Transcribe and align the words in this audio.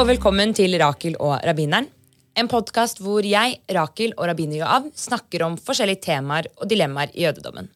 og 0.00 0.06
velkommen 0.08 0.54
til 0.56 0.72
Rakel 0.80 1.12
og 1.20 1.42
rabbineren. 1.44 1.84
En 2.32 2.48
podkast 2.48 3.02
hvor 3.04 3.26
jeg, 3.26 3.58
Rakel 3.68 4.14
og 4.14 4.30
rabbiner 4.30 4.62
Joav 4.62 4.86
snakker 4.96 5.42
om 5.44 5.58
forskjellige 5.60 6.00
temaer 6.06 6.46
og 6.56 6.70
dilemmaer 6.70 7.10
i 7.12 7.26
jødedommen. 7.26 7.66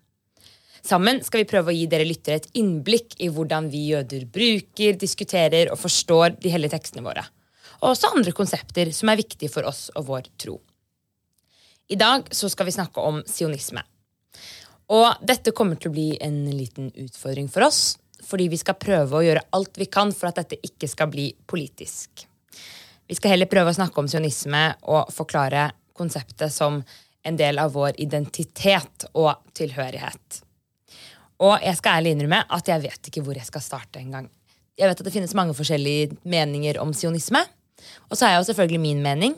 Sammen 0.80 1.20
skal 1.26 1.42
vi 1.42 1.48
prøve 1.50 1.68
å 1.68 1.74
gi 1.76 1.82
dere 1.90 2.06
lyttere 2.08 2.38
et 2.40 2.46
innblikk 2.56 3.18
i 3.20 3.28
hvordan 3.28 3.68
vi 3.68 3.82
jøder 3.90 4.24
bruker, 4.24 4.96
diskuterer 4.96 5.68
og 5.74 5.82
forstår 5.82 6.38
de 6.40 6.54
hellige 6.54 6.72
tekstene 6.78 7.04
våre. 7.04 7.26
Og 7.82 7.90
også 7.90 8.14
andre 8.16 8.32
konsepter 8.32 8.94
som 8.96 9.12
er 9.12 9.20
viktige 9.20 9.52
for 9.52 9.68
oss 9.68 9.90
og 9.92 10.06
vår 10.08 10.30
tro. 10.40 10.56
I 11.92 12.00
dag 12.00 12.32
skal 12.32 12.70
vi 12.70 12.78
snakke 12.78 13.04
om 13.04 13.20
sionisme. 13.28 13.84
Og 14.96 15.12
dette 15.20 15.52
kommer 15.52 15.76
til 15.76 15.92
å 15.92 15.98
bli 15.98 16.08
en 16.24 16.40
liten 16.56 16.88
utfordring 16.88 17.52
for 17.52 17.68
oss, 17.68 17.98
fordi 18.26 18.48
vi 18.52 18.60
skal 18.60 18.78
prøve 18.80 19.18
å 19.18 19.24
gjøre 19.24 19.44
alt 19.56 19.80
vi 19.80 19.88
kan 19.92 20.12
for 20.16 20.30
at 20.30 20.40
dette 20.42 20.60
ikke 20.64 20.88
skal 20.90 21.10
bli 21.12 21.30
politisk. 21.46 22.26
Vi 23.04 23.16
skal 23.18 23.34
heller 23.34 23.50
prøve 23.50 23.72
å 23.72 23.76
snakke 23.76 24.00
om 24.00 24.08
sionisme 24.08 24.62
og 24.88 25.12
forklare 25.12 25.68
konseptet 25.96 26.52
som 26.52 26.80
en 27.24 27.38
del 27.40 27.60
av 27.60 27.72
vår 27.76 28.00
identitet 28.00 29.06
og 29.12 29.32
tilhørighet. 29.56 30.40
Og 31.44 31.56
jeg 31.64 31.76
skal 31.78 32.00
ærlig 32.00 32.14
innrømme 32.14 32.42
at 32.56 32.68
jeg 32.70 32.84
vet 32.84 33.10
ikke 33.10 33.24
hvor 33.26 33.36
jeg 33.38 33.48
skal 33.48 33.64
starte 33.64 34.00
engang. 34.00 34.28
Jeg 34.78 34.90
vet 34.90 35.00
at 35.00 35.06
det 35.06 35.14
finnes 35.14 35.36
mange 35.38 35.54
forskjellige 35.56 36.18
meninger 36.26 36.80
om 36.82 36.94
sionisme. 36.96 37.42
Og 38.10 38.16
så 38.16 38.26
har 38.26 38.34
jeg 38.34 38.42
jo 38.42 38.50
selvfølgelig 38.50 38.82
min 38.82 39.02
mening. 39.04 39.34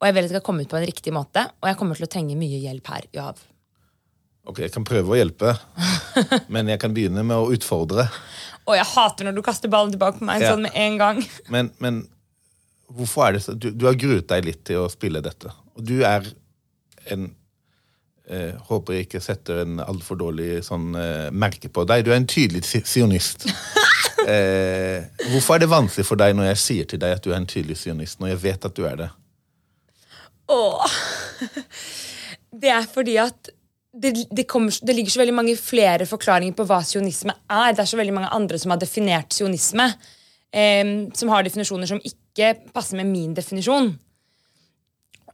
Og 0.00 0.08
jeg 0.08 0.16
vil 0.16 0.26
at 0.26 0.30
det 0.30 0.36
skal 0.36 0.46
komme 0.46 0.64
ut 0.64 0.70
på 0.70 0.80
en 0.80 0.88
riktig 0.88 1.14
måte. 1.14 1.46
Og 1.62 1.70
jeg 1.70 1.78
kommer 1.80 1.98
til 1.98 2.08
å 2.08 2.12
trenge 2.12 2.38
mye 2.38 2.62
hjelp 2.64 2.90
her. 2.94 3.10
Johav. 3.14 3.42
Ok, 4.44 4.58
Jeg 4.60 4.72
kan 4.74 4.84
prøve 4.84 5.14
å 5.14 5.16
hjelpe, 5.16 5.54
men 6.52 6.68
jeg 6.68 6.80
kan 6.82 6.92
begynne 6.96 7.22
med 7.24 7.36
å 7.36 7.52
utfordre. 7.54 8.04
Og 8.68 8.74
jeg 8.76 8.84
hater 8.94 9.24
når 9.28 9.38
du 9.38 9.42
kaster 9.44 9.70
ballen 9.72 9.92
tilbake 9.94 10.20
på 10.20 10.26
meg 10.28 10.42
Ja. 10.44 10.50
sånn 10.52 10.64
med 10.66 10.76
en 10.76 10.98
gang. 11.00 11.22
Men, 11.52 11.70
men 11.78 12.02
hvorfor 12.92 13.26
er 13.28 13.32
det 13.38 13.42
så? 13.44 13.54
Du, 13.56 13.70
du 13.72 13.86
har 13.88 13.96
gruet 14.00 14.28
deg 14.28 14.44
litt 14.44 14.60
til 14.68 14.82
å 14.82 14.90
spille 14.92 15.20
dette. 15.24 15.48
Og 15.76 15.84
du 15.88 15.96
er 16.06 16.26
en 17.12 17.26
eh, 18.28 18.52
Håper 18.68 18.94
jeg 18.98 19.06
ikke 19.08 19.20
setter 19.24 19.62
en 19.64 19.80
altfor 19.84 20.16
dårlig 20.20 20.62
sånn, 20.64 20.90
eh, 20.96 21.28
merke 21.32 21.68
på 21.72 21.84
deg. 21.88 22.04
Du 22.06 22.12
er 22.12 22.20
en 22.20 22.28
tydelig 22.30 22.64
sionist. 22.84 23.48
Eh, 24.24 25.02
hvorfor 25.34 25.58
er 25.58 25.60
det 25.60 25.66
vanskelig 25.68 26.06
for 26.08 26.16
deg 26.16 26.30
når 26.32 26.46
jeg 26.54 26.60
sier 26.62 26.86
til 26.88 27.00
deg 27.02 27.18
at 27.18 27.26
du 27.26 27.28
er 27.28 27.36
en 27.36 27.44
tydelig 27.50 27.74
sionist, 27.76 28.16
når 28.22 28.30
jeg 28.30 28.38
vet 28.40 28.62
at 28.64 28.72
du 28.78 28.86
er 28.88 28.94
det? 28.96 29.08
Åh. 30.48 30.94
Det 32.62 32.70
er 32.72 32.86
fordi 32.88 33.18
at 33.20 33.50
det, 33.94 34.26
det, 34.30 34.44
kommer, 34.50 34.74
det 34.82 34.94
ligger 34.96 35.14
så 35.14 35.22
veldig 35.22 35.36
mange 35.36 35.56
flere 35.58 36.06
forklaringer 36.08 36.56
på 36.58 36.66
hva 36.68 36.80
sionisme 36.86 37.34
er. 37.46 37.74
Det 37.74 37.84
er 37.84 37.90
så 37.90 38.00
veldig 38.00 38.16
mange 38.16 38.32
andre 38.34 38.58
som 38.60 38.74
har 38.74 38.80
definert 38.82 39.34
sionisme, 39.34 39.86
eh, 40.54 40.84
som 41.14 41.30
har 41.32 41.46
definisjoner 41.46 41.90
som 41.90 42.02
ikke 42.02 42.54
passer 42.74 42.98
med 43.00 43.10
min 43.12 43.36
definisjon. 43.36 43.92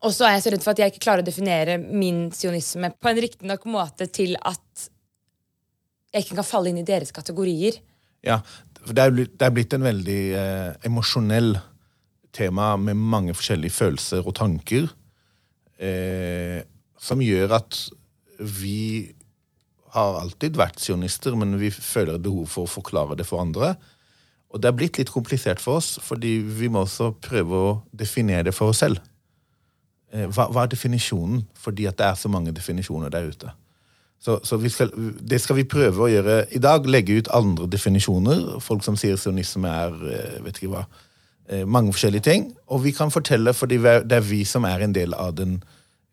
Og 0.00 0.14
så 0.16 0.26
er 0.26 0.36
jeg 0.36 0.44
så 0.44 0.54
redd 0.54 0.64
for 0.64 0.72
at 0.72 0.80
jeg 0.80 0.94
ikke 0.94 1.04
klarer 1.04 1.24
å 1.24 1.28
definere 1.28 1.76
min 1.80 2.28
sionisme 2.32 2.92
på 2.96 3.10
en 3.10 3.20
riktig 3.20 3.48
nok 3.48 3.66
måte 3.68 4.08
til 4.08 4.36
at 4.38 4.88
jeg 6.10 6.24
ikke 6.24 6.40
kan 6.40 6.48
falle 6.48 6.72
inn 6.72 6.80
i 6.80 6.86
deres 6.86 7.12
kategorier. 7.14 7.76
Ja, 8.24 8.40
det 8.88 9.02
er, 9.02 9.12
blitt, 9.14 9.36
det 9.38 9.46
er 9.46 9.52
blitt 9.54 9.76
en 9.76 9.84
veldig 9.84 10.22
eh, 10.40 10.70
emosjonell 10.88 11.52
tema 12.34 12.72
med 12.80 12.98
mange 12.98 13.34
forskjellige 13.36 13.76
følelser 13.76 14.24
og 14.24 14.34
tanker, 14.38 14.88
eh, 15.78 16.60
som 17.00 17.22
gjør 17.24 17.56
at 17.60 17.78
vi 18.40 19.12
har 19.94 20.20
alltid 20.20 20.58
vært 20.58 20.80
sionister, 20.82 21.34
men 21.38 21.58
vi 21.60 21.70
føler 21.74 22.16
et 22.16 22.24
behov 22.24 22.50
for 22.50 22.66
å 22.66 22.70
forklare 22.70 23.16
det 23.18 23.26
for 23.28 23.42
andre. 23.42 23.74
Og 24.50 24.62
det 24.62 24.70
er 24.70 24.76
blitt 24.78 24.98
litt 24.98 25.12
komplisert 25.14 25.62
for 25.62 25.78
oss, 25.78 25.96
fordi 26.02 26.38
vi 26.42 26.70
må 26.70 26.84
også 26.84 27.12
prøve 27.22 27.64
å 27.70 27.72
definere 27.94 28.48
det 28.48 28.54
for 28.56 28.72
oss 28.72 28.82
selv. 28.82 29.02
Eh, 30.12 30.26
hva, 30.26 30.48
hva 30.50 30.64
er 30.64 30.72
definisjonen? 30.72 31.44
Fordi 31.58 31.86
det 31.86 32.06
er 32.06 32.18
så 32.18 32.30
mange 32.32 32.54
definisjoner 32.54 33.12
der 33.14 33.30
ute. 33.30 33.52
Så, 34.20 34.36
så 34.44 34.58
skal, 34.68 34.90
det 35.16 35.38
skal 35.40 35.56
vi 35.56 35.68
prøve 35.70 36.04
å 36.04 36.10
gjøre 36.10 36.42
i 36.52 36.60
dag. 36.60 36.86
Legge 36.90 37.20
ut 37.20 37.30
andre 37.34 37.68
definisjoner. 37.70 38.58
Folk 38.60 38.84
som 38.84 38.98
sier 39.00 39.16
sionisme 39.20 39.70
er 39.70 39.96
eh, 40.10 40.40
vet 40.44 40.58
ikke 40.60 40.74
hva, 40.74 40.84
eh, 41.48 41.64
mange 41.64 41.94
forskjellige 41.94 42.26
ting. 42.26 42.50
Og 42.68 42.82
vi 42.84 42.92
kan 42.96 43.14
fortelle, 43.14 43.54
fordi 43.56 43.80
det 43.80 44.18
er 44.18 44.26
vi 44.26 44.42
som 44.44 44.66
er 44.68 44.84
en 44.84 44.96
del 44.96 45.16
av 45.16 45.38
den 45.38 45.60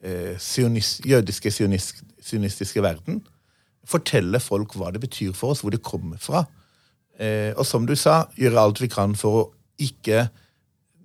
eh, 0.04 0.36
sionist, 0.40 1.06
jødiske 1.06 1.52
sionist, 1.52 2.04
sionistiske 2.22 2.84
verden, 2.84 3.22
fortelle 3.88 4.40
folk 4.44 4.76
hva 4.76 4.92
det 4.92 5.02
betyr 5.04 5.36
for 5.38 5.54
oss, 5.54 5.64
hvor 5.64 5.74
det 5.74 5.84
kommer 5.86 6.20
fra. 6.22 6.44
Eh, 7.20 7.54
og 7.58 7.66
som 7.66 7.88
du 7.88 7.96
sa, 7.96 8.26
gjøre 8.38 8.68
alt 8.68 8.82
vi 8.84 8.92
kan 8.92 9.16
for 9.18 9.40
å 9.40 9.48
ikke 9.82 10.28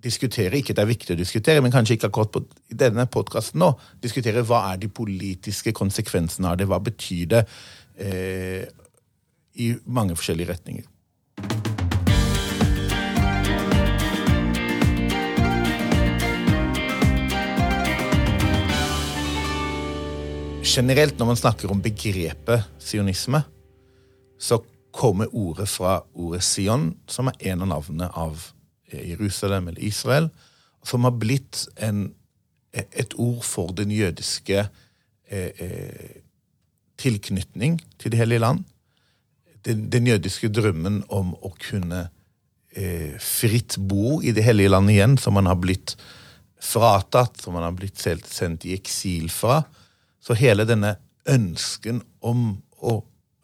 diskutere, 0.03 0.59
ikke 0.59 0.75
det 0.75 0.83
er 0.83 0.89
viktig 0.89 1.15
å 1.15 1.19
diskutere, 1.19 1.61
men 1.63 1.71
kanskje 1.71 1.97
ikke 1.97 2.09
akkurat 2.11 2.33
på, 2.33 2.43
denne 2.83 3.05
podkasten 3.07 3.61
nå, 3.63 3.71
diskutere 4.03 4.43
hva 4.45 4.65
er 4.73 4.81
de 4.81 4.89
politiske 4.91 5.71
konsekvensene 5.75 6.51
av 6.51 6.59
det, 6.59 6.67
hva 6.67 6.81
betyr 6.83 7.29
det 7.31 7.43
eh, 8.03 8.65
i 9.63 9.69
mange 9.85 10.17
forskjellige 10.19 10.51
retninger. 10.51 10.89
Generelt 20.73 21.19
når 21.19 21.27
man 21.29 21.37
snakker 21.37 21.69
om 21.69 21.81
begrepet 21.85 22.63
sionisme, 22.81 23.43
så 24.41 24.57
kommer 24.93 25.29
ordet 25.29 25.67
fra 25.69 25.99
ordet 26.17 26.41
Sion, 26.45 26.87
som 27.05 27.29
er 27.29 27.51
en 27.51 27.61
av 27.61 27.69
navnene 27.69 28.07
av 28.17 28.47
eh, 28.89 29.11
Jerusalem 29.11 29.67
eller 29.69 29.83
Israel, 29.85 30.31
som 30.81 31.05
har 31.05 31.13
blitt 31.21 31.67
en, 31.77 32.07
et 32.73 33.13
ord 33.21 33.43
for 33.45 33.75
den 33.77 33.93
jødiske 33.93 34.63
eh, 34.63 35.51
eh, 35.61 36.17
tilknytning 36.97 37.77
til 38.01 38.15
Det 38.15 38.23
hellige 38.23 38.41
land. 38.41 38.65
Den, 39.69 39.85
den 39.93 40.09
jødiske 40.09 40.49
drømmen 40.49 41.03
om 41.13 41.35
å 41.37 41.53
kunne 41.61 42.07
eh, 42.73 43.13
fritt 43.21 43.77
bo 43.77 44.23
i 44.25 44.33
Det 44.33 44.43
hellige 44.43 44.73
land 44.73 44.89
igjen, 44.89 45.19
som 45.21 45.37
man 45.37 45.45
har 45.45 45.61
blitt 45.61 45.93
fratatt, 46.57 47.37
som 47.37 47.53
man 47.53 47.69
har 47.69 47.77
blitt 47.77 48.01
sendt 48.01 48.65
i 48.65 48.73
eksil 48.73 49.29
fra. 49.29 49.61
Så 50.23 50.37
hele 50.39 50.63
denne 50.67 50.95
ønsken 51.29 52.01
om 52.23 52.55
å 52.83 52.97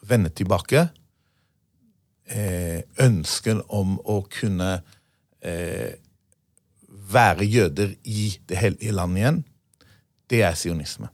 vende 0.08 0.32
tilbake, 0.32 0.88
eh, 2.30 2.82
ønsken 3.04 3.62
om 3.68 3.98
å 4.00 4.22
kunne 4.32 4.72
eh, 5.44 6.00
være 6.88 7.48
jøder 7.48 7.96
i 8.04 8.32
det 8.48 8.60
hellige 8.60 8.96
landet 8.96 9.24
igjen, 9.24 9.40
det 10.30 10.44
er 10.46 10.58
sionisme. 10.60 11.10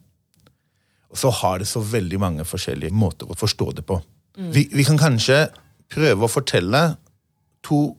Og 1.10 1.20
så 1.20 1.32
har 1.32 1.62
det 1.62 1.70
så 1.70 1.80
veldig 1.80 2.20
mange 2.20 2.46
forskjellige 2.46 2.94
måter 2.94 3.30
å 3.30 3.38
forstå 3.38 3.72
det 3.78 3.86
på. 3.88 4.02
Vi, 4.36 4.66
vi 4.68 4.84
kan 4.84 5.00
kanskje 5.00 5.46
prøve 5.92 6.28
å 6.28 6.32
fortelle 6.32 6.98
to 7.64 7.96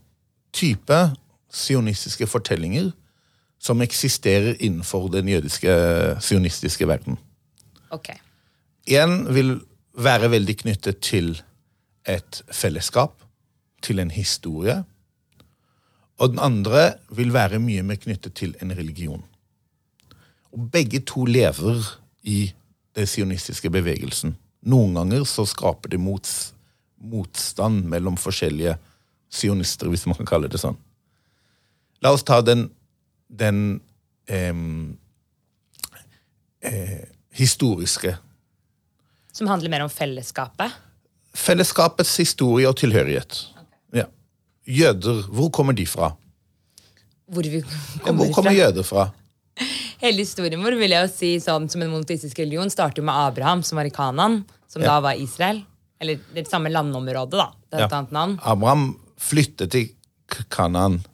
typer 0.53 1.15
sionistiske 1.53 2.29
fortellinger 2.29 2.91
som 3.63 3.81
eksisterer 3.81 4.59
innenfor 4.61 5.09
den 5.15 5.31
jødiske 5.33 5.73
sionistiske 6.21 6.89
verden. 6.89 7.17
Ok. 7.97 8.13
En 8.87 9.23
vil 9.35 9.57
være 9.97 10.31
veldig 10.31 10.57
knyttet 10.63 11.01
til 11.05 11.33
et 12.07 12.43
fellesskap, 12.53 13.23
til 13.83 13.99
en 14.03 14.13
historie. 14.13 14.77
Og 16.17 16.33
den 16.33 16.41
andre 16.41 16.97
vil 17.13 17.33
være 17.35 17.61
mye 17.63 17.85
mer 17.87 18.01
knyttet 18.01 18.37
til 18.39 18.55
en 18.63 18.73
religion. 18.77 19.25
Og 20.53 20.71
begge 20.73 21.01
to 21.05 21.25
lever 21.25 21.83
i 22.23 22.53
den 22.97 23.07
sionistiske 23.07 23.71
bevegelsen. 23.71 24.37
Noen 24.67 24.97
ganger 24.97 25.27
så 25.29 25.45
skaper 25.47 25.93
det 25.93 26.01
mots, 26.01 26.55
motstand 26.97 27.85
mellom 27.91 28.17
forskjellige 28.19 28.77
sionister, 29.31 29.91
hvis 29.93 30.07
man 30.09 30.17
kan 30.19 30.29
kalle 30.31 30.51
det 30.51 30.61
sånn. 30.63 30.79
La 32.03 32.13
oss 32.15 32.25
ta 32.27 32.41
den, 32.45 32.69
den 33.29 33.81
eh, 34.29 34.57
eh, 36.61 37.05
historiske 37.37 38.17
Som 39.37 39.51
handler 39.51 39.69
mer 39.73 39.83
om 39.85 39.91
fellesskapet. 39.93 40.73
Fellesskapets 41.37 42.15
historie 42.23 42.69
og 42.71 42.77
tilhørighet. 42.81 43.43
Ja. 43.93 44.07
Jøder, 44.65 45.27
hvor 45.29 45.51
kommer 45.53 45.77
de 45.77 45.85
fra? 45.87 46.15
Hvor 47.29 47.43
kommer 47.45 48.17
hvor 48.25 48.33
kommer 48.33 48.51
fra. 48.53 48.57
jøder 48.57 48.87
fra? 48.87 49.05
Hele 50.01 50.23
historien 50.25 50.63
vår 50.65 50.77
vil 50.81 50.93
jeg 50.95 51.05
jo 51.09 51.13
si 51.13 51.31
sånn 51.43 51.69
som 51.73 51.83
en 51.85 51.91
monoteistisk 51.93 52.39
religion 52.41 52.71
starter 52.73 53.05
med 53.05 53.13
Abraham, 53.17 53.63
som 53.65 53.77
var 53.81 53.89
i 53.89 53.93
Kanan, 53.93 54.45
som 54.69 54.83
Ja. 54.83 54.89
da 54.95 55.01
var 55.01 55.21
Israel. 55.21 55.63
Eller 56.01 56.19
det 56.35 56.47
samme 56.49 56.69
landområdet, 56.73 57.33
da. 57.37 57.51
Det 57.71 57.81
er 57.81 57.85
et 57.87 57.91
Ja. 57.91 57.99
annet 57.99 58.13
navn. 58.13 58.39
Abraham 58.45 58.99
flyttet 59.19 59.71
til 59.71 59.89
Kanan, 60.51 61.05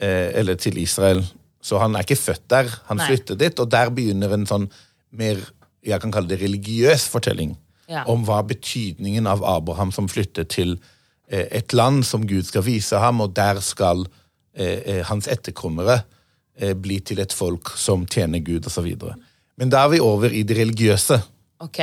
eh, 0.00 0.32
eller 0.34 0.54
til 0.56 0.76
Israel. 0.78 1.24
Så 1.62 1.78
han 1.78 1.94
er 1.96 2.00
ikke 2.02 2.16
født 2.16 2.48
der. 2.48 2.68
Han 2.88 2.96
Nei. 2.98 3.06
flyttet 3.08 3.38
dit, 3.38 3.58
og 3.60 3.68
der 3.70 3.90
begynner 3.90 4.32
en 4.32 4.46
sånn 4.46 4.70
mer 5.18 5.40
jeg 5.86 6.00
kan 6.02 6.12
kalle 6.14 6.28
det 6.32 6.40
religiøs 6.42 7.08
fortelling 7.12 7.56
Ja. 7.88 8.00
om 8.10 8.24
hva 8.26 8.40
betydningen 8.42 9.28
av 9.30 9.44
Abraham 9.46 9.92
som 9.94 10.08
flyttet 10.10 10.48
til 10.50 10.72
eh, 11.30 11.44
et 11.54 11.72
land 11.72 12.02
som 12.04 12.24
Gud 12.26 12.42
skal 12.48 12.64
vise 12.66 12.98
ham, 12.98 13.20
og 13.22 13.30
der 13.36 13.60
skal 13.62 14.02
eh, 14.56 14.80
eh, 14.82 15.02
hans 15.06 15.28
etterkommere 15.30 16.00
eh, 16.58 16.74
bli 16.74 16.98
til 17.06 17.20
et 17.22 17.32
folk 17.32 17.70
som 17.78 18.02
tjener 18.10 18.42
Gud, 18.42 18.66
osv. 18.66 18.88
Men 19.56 19.70
da 19.70 19.84
er 19.84 19.92
vi 19.94 20.00
over 20.02 20.34
i 20.34 20.42
det 20.42 20.56
religiøse. 20.58 21.20
Ok. 21.62 21.78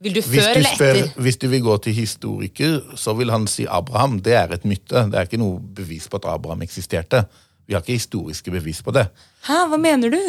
Vil 0.00 0.14
du 0.18 0.20
før 0.22 0.50
eller 0.52 0.68
etter? 0.74 1.08
hvis 1.20 1.36
du 1.40 1.48
vil 1.48 1.62
gå 1.64 1.76
til 1.84 1.92
historiker, 1.96 2.76
så 2.96 3.12
vil 3.16 3.30
han 3.32 3.46
si 3.48 3.64
Abraham. 3.68 4.18
Det 4.20 4.36
er 4.36 4.52
et 4.52 4.64
myte. 4.68 5.06
Det 5.10 5.16
er 5.16 5.26
ikke 5.28 5.40
noe 5.40 5.58
bevis 5.60 6.08
på 6.12 6.20
at 6.20 6.28
Abraham 6.28 6.62
eksisterte. 6.68 7.24
Vi 7.66 7.72
har 7.76 7.80
ikke 7.80 7.96
historiske 7.96 8.50
bevis 8.52 8.82
på 8.84 8.92
det. 8.96 9.08
Hæ, 9.48 9.64
hva 9.72 9.80
mener 9.80 10.12
du? 10.12 10.20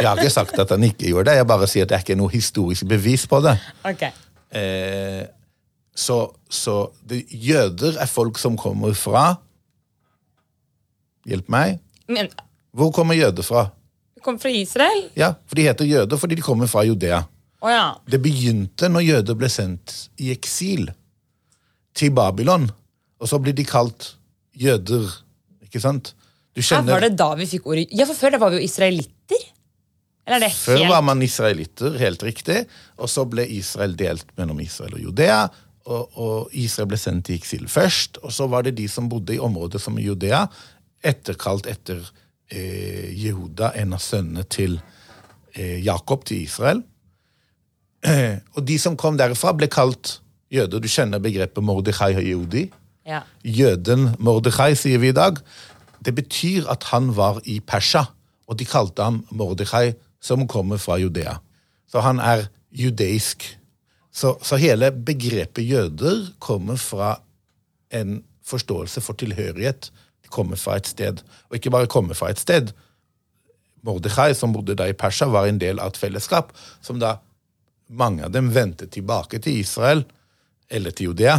Jeg 0.00 0.08
har 0.08 0.18
ikke 0.20 0.32
sagt 0.32 0.58
at 0.58 0.72
han 0.72 0.84
ikke 0.86 1.10
gjorde 1.10 1.30
det, 1.30 1.38
jeg 1.40 1.48
bare 1.48 1.68
sier 1.70 1.86
at 1.86 1.92
det 1.92 1.96
er 1.98 2.04
ikke 2.04 2.18
noe 2.18 2.32
historisk 2.32 2.86
bevis 2.88 3.26
på 3.28 3.40
det. 3.44 3.56
Ok. 3.88 4.04
Eh, 4.56 5.24
så 5.96 6.18
så 6.52 6.76
det, 7.08 7.24
jøder 7.30 7.98
er 8.00 8.08
folk 8.10 8.38
som 8.38 8.56
kommer 8.60 8.94
fra 8.96 9.34
Hjelp 11.26 11.48
meg. 11.50 11.80
Men 12.06 12.28
Hvor 12.76 12.92
kommer 12.94 13.16
jøder 13.18 13.42
fra? 13.42 13.64
De 14.14 14.22
kommer 14.22 14.38
fra 14.38 14.52
Israel? 14.54 15.08
Ja, 15.18 15.32
for 15.48 15.58
De 15.58 15.64
heter 15.66 15.88
jøder 15.88 16.20
fordi 16.20 16.38
de 16.38 16.44
kommer 16.46 16.70
fra 16.70 16.84
Judea. 16.86 17.24
Oh, 17.64 17.70
ja. 17.72 17.96
Det 18.06 18.20
begynte 18.22 18.86
når 18.92 19.02
jøder 19.08 19.38
ble 19.38 19.48
sendt 19.50 19.94
i 20.22 20.30
eksil 20.30 20.86
til 21.96 22.12
Babylon. 22.14 22.68
Og 23.18 23.30
så 23.30 23.40
blir 23.42 23.56
de 23.56 23.64
kalt 23.66 24.12
jøder. 24.54 25.08
Ikke 25.66 25.82
sant? 25.82 26.12
Du 26.54 26.62
Her 26.62 26.84
var 26.86 27.02
det 27.04 27.16
da 27.18 27.32
vi 27.36 27.48
fikk 27.48 27.66
ordet 27.68 27.90
Ja, 27.92 28.06
for 28.08 28.16
før 28.16 28.36
det 28.36 28.40
var 28.40 28.52
vi 28.54 28.60
jo 28.60 28.68
israelitter. 28.68 29.12
Eller 30.26 30.42
det 30.42 30.50
Før 30.56 30.80
helt 30.80 30.90
var 30.90 31.04
man 31.06 31.22
israelitter, 31.22 31.94
helt 32.00 32.22
riktig. 32.26 32.64
Og 32.98 33.10
så 33.10 33.24
ble 33.30 33.46
Israel 33.56 33.94
delt 33.98 34.26
mellom 34.38 34.60
Israel 34.64 34.98
og 34.98 35.04
Judea. 35.04 35.44
Og, 35.86 36.18
og 36.18 36.56
Israel 36.58 36.90
ble 36.90 36.98
sendt 36.98 37.30
i 37.30 37.36
eksil 37.38 37.68
først. 37.70 38.18
Og 38.26 38.34
så 38.34 38.48
var 38.50 38.66
det 38.66 38.74
de 38.80 38.88
som 38.90 39.08
bodde 39.10 39.36
i 39.36 39.42
området 39.42 39.80
som 39.82 39.98
Judea, 40.02 40.42
etterkalt 41.06 41.68
etter 41.70 42.00
eh, 42.50 43.12
Jehuda, 43.14 43.70
en 43.78 43.94
av 43.94 44.02
sønnene 44.02 44.42
til 44.50 44.80
eh, 45.54 45.78
Jakob, 45.84 46.26
til 46.26 46.42
Israel. 46.42 46.82
Eh, 48.02 48.42
og 48.56 48.66
de 48.66 48.80
som 48.82 48.98
kom 48.98 49.20
derfra, 49.20 49.54
ble 49.54 49.70
kalt 49.70 50.18
jøder. 50.52 50.82
Du 50.82 50.90
kjenner 50.90 51.22
begrepet 51.22 51.64
Mordechai 51.64 52.12
Hayudi. 52.18 52.66
Ja. 53.06 53.22
Jøden 53.46 54.10
Mordechai, 54.18 54.72
sier 54.74 54.98
vi 54.98 55.12
i 55.12 55.16
dag. 55.16 55.38
Det 56.02 56.14
betyr 56.14 56.66
at 56.70 56.88
han 56.90 57.12
var 57.14 57.38
i 57.46 57.60
Persia, 57.62 58.08
og 58.46 58.58
de 58.58 58.66
kalte 58.66 59.06
ham 59.06 59.22
Mordechai, 59.30 59.94
som 60.26 60.46
kommer 60.50 60.80
fra 60.82 60.98
Judea. 60.98 61.38
Så 61.86 62.02
han 62.02 62.18
er 62.18 62.48
judeisk. 62.74 63.44
Så, 64.10 64.34
så 64.42 64.58
hele 64.58 64.90
begrepet 64.90 65.66
jøder 65.68 66.24
kommer 66.42 66.80
fra 66.80 67.16
en 67.94 68.18
forståelse 68.46 69.02
for 69.04 69.18
tilhørighet. 69.18 69.90
De 70.24 70.32
kommer 70.32 70.58
fra 70.58 70.78
et 70.80 70.90
sted. 70.90 71.22
Og 71.50 71.58
ikke 71.58 71.72
bare 71.74 71.90
kommer 71.90 72.18
fra 72.18 72.32
et 72.32 72.42
sted. 72.42 72.72
Mordechai, 73.86 74.32
som 74.34 74.54
bodde 74.54 74.74
da 74.78 74.88
i 74.90 74.96
Persia, 74.98 75.28
var 75.30 75.46
en 75.46 75.60
del 75.62 75.78
av 75.78 75.94
et 75.94 76.00
fellesskap 76.00 76.50
som 76.82 76.98
da 77.02 77.18
mange 77.86 78.24
av 78.26 78.32
dem 78.34 78.48
vendte 78.50 78.88
tilbake 78.90 79.38
til 79.44 79.60
Israel, 79.60 80.02
eller 80.66 80.90
til 80.90 81.12
Judea, 81.12 81.36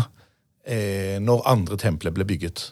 eh, 0.64 1.18
når 1.20 1.44
andre 1.52 1.76
templer 1.82 2.16
ble 2.16 2.24
bygget. 2.30 2.70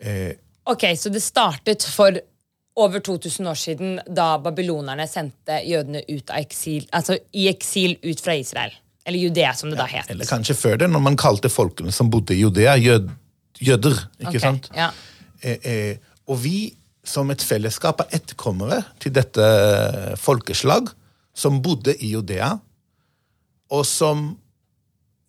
Eh, 0.00 0.34
Ok, 0.66 0.82
Så 0.98 1.12
det 1.14 1.22
startet 1.22 1.84
for 1.86 2.16
over 2.76 3.00
2000 3.00 3.46
år 3.48 3.54
siden, 3.54 4.00
da 4.06 4.36
babylonerne 4.42 5.06
sendte 5.08 5.60
jødene 5.64 6.02
ut 6.08 6.30
av 6.30 6.42
eksil, 6.44 6.84
altså 6.92 7.16
i 7.32 7.46
eksil 7.48 7.96
ut 8.04 8.20
fra 8.20 8.36
Israel. 8.36 8.74
Eller 9.06 9.22
Judea, 9.22 9.54
som 9.54 9.70
det 9.70 9.78
da 9.78 9.86
het. 9.88 10.10
eller 10.10 10.26
kanskje 10.28 10.56
før 10.58 10.80
det, 10.82 10.90
når 10.90 11.02
man 11.04 11.16
kalte 11.16 11.48
folkene 11.52 11.94
som 11.94 12.10
bodde 12.10 12.34
i 12.34 12.40
Judea, 12.40 12.74
jød, 12.76 13.08
jøder. 13.62 14.00
ikke 14.18 14.28
okay, 14.28 14.42
sant? 14.42 14.68
Ja. 14.74 14.90
Eh, 15.40 15.58
eh, 15.62 15.96
og 16.26 16.42
vi 16.42 16.74
som 17.06 17.30
et 17.30 17.42
fellesskap 17.42 18.02
av 18.02 18.12
etterkommere 18.14 18.82
til 19.00 19.14
dette 19.14 19.46
folkeslag 20.18 20.90
som 21.36 21.60
bodde 21.62 21.94
i 22.02 22.10
Judea, 22.16 22.56
og 23.70 23.86
som 23.86 24.32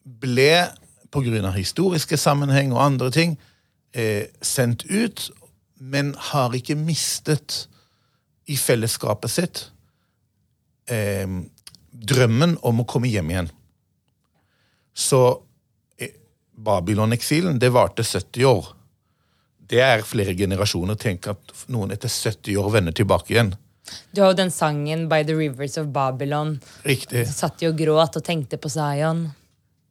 ble, 0.04 0.68
av 1.14 1.56
historiske 1.56 2.18
sammenheng 2.18 2.74
og 2.74 2.82
andre 2.82 3.12
ting, 3.12 3.38
eh, 3.94 4.26
sendt 4.42 4.86
ut, 4.90 5.30
men 5.78 6.14
har 6.32 6.56
ikke 6.58 6.78
mistet 6.80 7.68
i 8.48 8.58
fellesskapet 8.58 9.32
sitt 9.32 9.64
eh, 10.90 11.28
drømmen 11.92 12.58
om 12.66 12.82
å 12.82 12.88
komme 12.88 13.10
hjem 13.12 13.32
igjen. 13.34 13.52
Så 14.98 15.22
eh, 16.00 16.16
Babylon-eksilen, 16.56 17.60
det 17.60 17.74
varte 17.76 18.06
70 18.08 18.50
år. 18.50 18.74
Det 19.68 19.82
er 19.84 20.06
flere 20.08 20.36
generasjoner. 20.38 20.96
Tenk 21.00 21.28
at 21.34 21.56
noen 21.74 21.92
etter 21.94 22.12
70 22.12 22.60
år 22.62 22.70
vender 22.78 22.96
tilbake 22.96 23.36
igjen. 23.36 23.54
Du 24.12 24.22
har 24.22 24.34
jo 24.34 24.40
den 24.40 24.52
sangen 24.52 25.08
'By 25.08 25.24
the 25.24 25.36
Rivers 25.36 25.78
of 25.78 25.92
Babylon'. 25.96 26.58
Riktig. 26.84 27.28
Satt 27.28 27.62
jo 27.64 27.72
og 27.72 27.78
gråt 27.80 28.18
og 28.20 28.24
tenkte 28.24 28.60
på 28.60 28.72
Zion. 28.72 29.30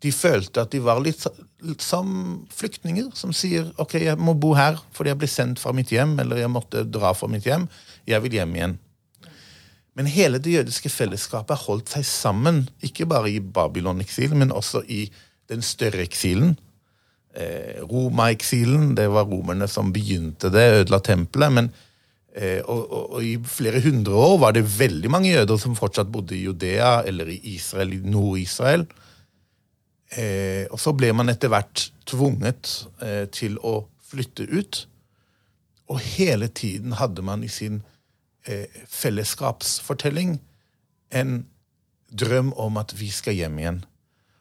De 0.06 0.12
følte 0.14 0.62
at 0.62 0.70
de 0.70 0.80
var 0.84 1.00
litt, 1.02 1.24
litt 1.66 1.82
som 1.82 2.08
flyktninger 2.54 3.10
som 3.18 3.32
sier 3.34 3.68
ok, 3.82 3.98
jeg 4.04 4.18
må 4.22 4.36
bo 4.38 4.52
her 4.58 4.78
fordi 4.94 5.12
jeg 5.12 5.20
ble 5.22 5.30
sendt 5.30 5.62
fra 5.62 5.74
mitt 5.74 5.90
hjem, 5.94 6.14
eller 6.22 6.44
jeg 6.44 6.52
måtte 6.52 6.84
dra 6.86 7.10
fra 7.16 7.28
mitt 7.30 7.46
hjem. 7.48 7.66
Jeg 8.06 8.22
vil 8.24 8.38
hjem 8.38 8.54
igjen. 8.58 8.76
Men 9.96 10.10
hele 10.12 10.38
det 10.42 10.52
jødiske 10.52 10.92
fellesskapet 10.92 11.64
holdt 11.64 11.94
seg 11.94 12.04
sammen, 12.06 12.66
ikke 12.84 13.08
bare 13.08 13.32
i 13.32 13.40
Babylon-eksilen, 13.40 14.38
men 14.44 14.52
også 14.54 14.84
i 14.92 15.06
den 15.50 15.64
større 15.64 16.04
eksilen. 16.04 16.54
Eh, 17.32 17.80
Roma-eksilen, 17.80 18.92
det 18.98 19.08
var 19.12 19.28
romerne 19.30 19.68
som 19.72 19.94
begynte 19.94 20.52
det, 20.52 20.66
ødela 20.82 21.00
tempelet. 21.00 21.52
men 21.52 21.72
Eh, 22.36 22.60
og, 22.68 22.82
og, 22.92 23.04
og 23.16 23.24
I 23.24 23.36
flere 23.48 23.80
hundre 23.80 24.12
år 24.20 24.34
var 24.42 24.52
det 24.52 24.66
veldig 24.68 25.08
mange 25.08 25.30
jøder 25.30 25.56
som 25.60 25.76
fortsatt 25.76 26.10
bodde 26.12 26.36
i 26.36 26.42
Judea 26.44 26.98
eller 27.08 27.30
i 27.32 27.38
Israel, 27.54 27.94
i 27.96 28.00
Nord-Israel. 28.04 28.84
Eh, 30.14 30.66
og 30.70 30.78
så 30.80 30.92
ble 30.94 31.10
man 31.16 31.30
etter 31.32 31.50
hvert 31.50 31.88
tvunget 32.06 32.86
eh, 33.02 33.26
til 33.32 33.58
å 33.58 33.88
flytte 34.06 34.46
ut. 34.46 34.84
Og 35.90 36.00
hele 36.02 36.48
tiden 36.48 36.96
hadde 36.98 37.24
man 37.26 37.42
i 37.46 37.50
sin 37.50 37.82
eh, 38.46 38.70
fellesskapsfortelling 38.90 40.38
en 41.10 41.36
drøm 42.10 42.52
om 42.54 42.78
at 42.78 42.94
vi 42.98 43.10
skal 43.10 43.38
hjem 43.38 43.58
igjen. 43.58 43.84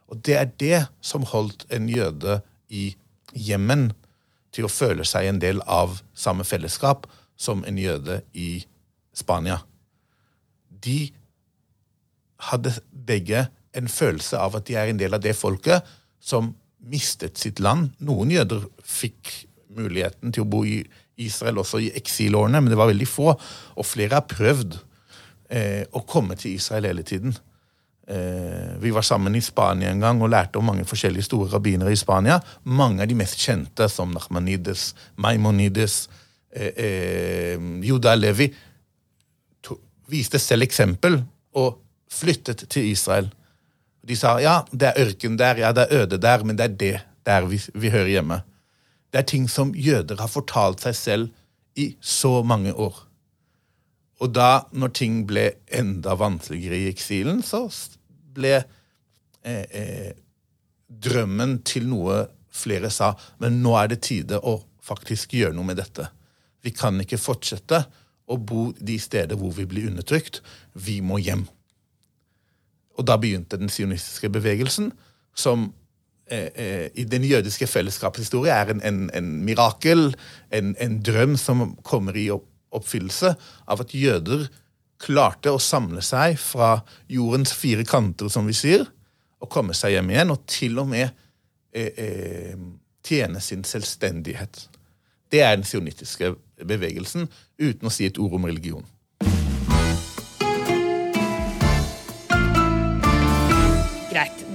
Og 0.10 0.22
det 0.25 0.38
er 0.38 0.51
det 0.62 0.81
som 1.01 1.25
holdt 1.25 1.65
en 1.74 1.89
jøde 1.89 2.39
i 2.69 2.93
hjemmen 3.34 3.89
til 4.53 4.67
å 4.67 4.72
føle 4.72 5.05
seg 5.07 5.27
en 5.27 5.41
del 5.41 5.62
av 5.65 6.00
samme 6.13 6.45
fellesskap 6.48 7.10
som 7.36 7.65
en 7.67 7.77
jøde 7.77 8.22
i 8.34 8.63
Spania. 9.15 9.60
De 10.69 11.10
hadde 12.51 12.75
begge 12.91 13.48
en 13.75 13.89
følelse 13.91 14.39
av 14.39 14.58
at 14.60 14.67
de 14.67 14.77
er 14.79 14.91
en 14.91 15.00
del 15.00 15.15
av 15.15 15.24
det 15.24 15.36
folket 15.38 15.86
som 16.24 16.53
mistet 16.86 17.39
sitt 17.41 17.62
land. 17.63 17.91
Noen 18.05 18.32
jøder 18.34 18.65
fikk 18.86 19.32
muligheten 19.75 20.34
til 20.34 20.46
å 20.46 20.50
bo 20.50 20.63
i 20.67 20.79
Israel 21.22 21.62
også 21.62 21.82
i 21.84 21.91
eksilårene, 21.96 22.62
men 22.62 22.72
det 22.72 22.79
var 22.79 22.91
veldig 22.91 23.08
få. 23.10 23.34
Og 23.75 23.88
flere 23.88 24.20
har 24.20 24.29
prøvd 24.29 24.77
eh, 25.50 25.84
å 25.91 26.03
komme 26.08 26.38
til 26.39 26.55
Israel 26.58 26.89
hele 26.89 27.05
tiden. 27.08 27.36
Eh, 28.08 28.75
vi 28.79 28.91
var 28.94 29.01
sammen 29.01 29.36
i 29.36 29.41
Spania 29.41 29.89
en 29.89 30.03
gang 30.03 30.22
og 30.22 30.29
lærte 30.29 30.60
om 30.60 30.67
mange 30.70 30.86
forskjellige 30.86 31.25
store 31.25 31.50
rabbinere 31.55 31.94
i 31.94 32.00
Spania. 32.00 32.38
Mange 32.63 33.01
av 33.01 33.10
de 33.10 33.17
mest 33.17 33.39
kjente, 33.41 33.88
som 33.89 34.13
Nachmanides, 34.13 34.94
Maimonides, 35.15 36.10
eh, 36.53 36.74
eh, 36.75 37.60
Juda 37.82 38.15
Levi, 38.15 38.51
to, 39.62 39.79
viste 40.08 40.39
selv 40.39 40.67
eksempel 40.67 41.24
og 41.53 41.82
flyttet 42.12 42.67
til 42.70 42.91
Israel. 42.91 43.32
De 44.05 44.17
sa 44.17 44.35
ja, 44.41 44.59
det 44.71 44.91
er 44.91 45.07
ørken 45.07 45.38
der, 45.39 45.59
ja, 45.63 45.71
det 45.74 45.88
er 45.88 46.03
øde 46.03 46.19
der, 46.21 46.43
men 46.45 46.59
det 46.59 46.65
er 46.65 46.77
det 46.83 46.95
der 47.25 47.47
vi, 47.50 47.59
vi 47.74 47.89
hører 47.89 48.12
hjemme. 48.12 48.43
Det 49.09 49.21
er 49.21 49.27
ting 49.31 49.47
som 49.50 49.74
jøder 49.74 50.19
har 50.21 50.29
fortalt 50.29 50.83
seg 50.85 50.95
selv 50.97 51.29
i 51.79 51.95
så 52.01 52.43
mange 52.43 52.74
år. 52.74 53.00
Og 54.24 54.31
da, 54.31 54.65
når 54.71 54.93
ting 54.95 55.24
ble 55.27 55.50
enda 55.74 56.15
vanskeligere 56.19 56.85
i 56.85 56.91
eksilen, 56.91 57.41
så 57.43 57.65
ble 58.35 58.53
eh, 58.59 59.65
eh, 59.65 60.12
drømmen 60.88 61.59
til 61.67 61.89
noe 61.91 62.24
flere 62.55 62.91
sa, 62.93 63.12
men 63.43 63.59
nå 63.63 63.75
er 63.79 63.91
det 63.91 64.03
tide 64.07 64.39
å 64.39 64.59
faktisk 64.85 65.35
gjøre 65.35 65.55
noe 65.57 65.67
med 65.67 65.81
dette. 65.81 66.07
Vi 66.63 66.71
kan 66.75 66.97
ikke 67.01 67.19
fortsette 67.19 67.81
å 68.31 68.38
bo 68.39 68.69
de 68.79 68.95
steder 69.01 69.38
hvor 69.38 69.53
vi 69.57 69.67
blir 69.69 69.89
undertrykt. 69.91 70.41
Vi 70.74 71.01
må 71.05 71.19
hjem. 71.21 71.45
Og 72.95 73.07
da 73.07 73.17
begynte 73.19 73.59
den 73.59 73.71
sionistiske 73.71 74.29
bevegelsen, 74.31 74.91
som 75.35 75.67
eh, 76.31 76.49
eh, 76.55 76.87
i 76.95 77.03
den 77.03 77.25
jødiske 77.27 77.67
fellesskapets 77.67 78.27
historie 78.27 78.53
er 78.55 78.71
en, 78.71 78.81
en, 78.81 79.09
en 79.13 79.31
mirakel, 79.45 80.13
en, 80.51 80.75
en 80.79 81.01
drøm 81.03 81.35
som 81.39 81.73
kommer 81.83 82.15
i 82.15 82.29
oppfyllelse 82.31 83.35
av 83.67 83.83
at 83.83 83.95
jøder 83.95 84.47
klarte 85.01 85.51
å 85.51 85.59
samle 85.61 86.01
seg 86.05 86.37
fra 86.39 86.77
jordens 87.11 87.53
fire 87.55 87.83
kanter, 87.87 88.31
som 88.31 88.47
vi 88.47 88.55
sier, 88.55 88.85
og 89.43 89.51
komme 89.51 89.75
seg 89.75 89.97
hjem 89.97 90.13
igjen, 90.13 90.31
og 90.31 90.45
til 90.49 90.79
og 90.81 90.89
med 90.93 91.09
eh, 91.75 91.91
eh, 91.91 92.55
tjene 93.05 93.43
sin 93.43 93.65
selvstendighet. 93.67 94.65
Det 95.31 95.43
er 95.43 95.57
den 95.57 95.67
sionistiske 95.67 96.33
bevegelsen, 96.63 97.27
uten 97.59 97.89
å 97.89 97.93
si 97.93 98.07
et 98.07 98.19
ord 98.21 98.37
om 98.39 98.47
religion. 98.47 98.85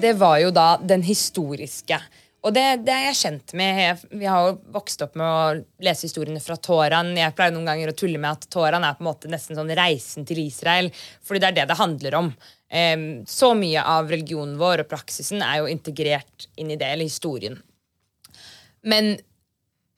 Det 0.01 0.17
var 0.19 0.39
jo 0.41 0.51
da 0.55 0.73
den 0.83 1.03
historiske. 1.07 2.01
Og 2.41 2.55
det, 2.57 2.63
det 2.87 2.93
er 2.95 3.03
jeg 3.11 3.19
kjent 3.19 3.53
med. 3.59 4.05
Vi 4.17 4.25
har 4.25 4.47
jo 4.49 4.55
vokst 4.73 5.03
opp 5.05 5.17
med 5.21 5.27
å 5.29 5.85
lese 5.85 6.07
historiene 6.09 6.41
fra 6.41 6.57
Toran. 6.57 7.13
Jeg 7.19 7.35
pleier 7.37 7.53
noen 7.53 7.69
ganger 7.69 7.93
å 7.93 7.97
tulle 7.97 8.21
med 8.21 8.33
at 8.33 8.49
Toran 8.53 8.87
er 8.87 8.97
på 8.97 9.05
en 9.05 9.11
måte 9.11 9.29
nesten 9.33 9.59
sånn 9.59 9.73
reisen 9.77 10.25
til 10.29 10.41
Israel. 10.47 10.89
Fordi 11.27 11.43
det 11.43 11.51
er 11.51 11.59
det 11.59 11.67
det 11.69 11.79
handler 11.83 12.17
om. 12.17 12.31
Um, 12.71 13.05
så 13.29 13.53
mye 13.59 13.83
av 13.85 14.09
religionen 14.09 14.57
vår 14.61 14.85
og 14.85 14.89
praksisen 14.89 15.45
er 15.45 15.61
jo 15.61 15.69
integrert 15.69 16.49
inn 16.57 16.73
i 16.73 16.79
det, 16.81 16.89
eller 16.95 17.11
historien. 17.11 17.59
Men 18.89 19.19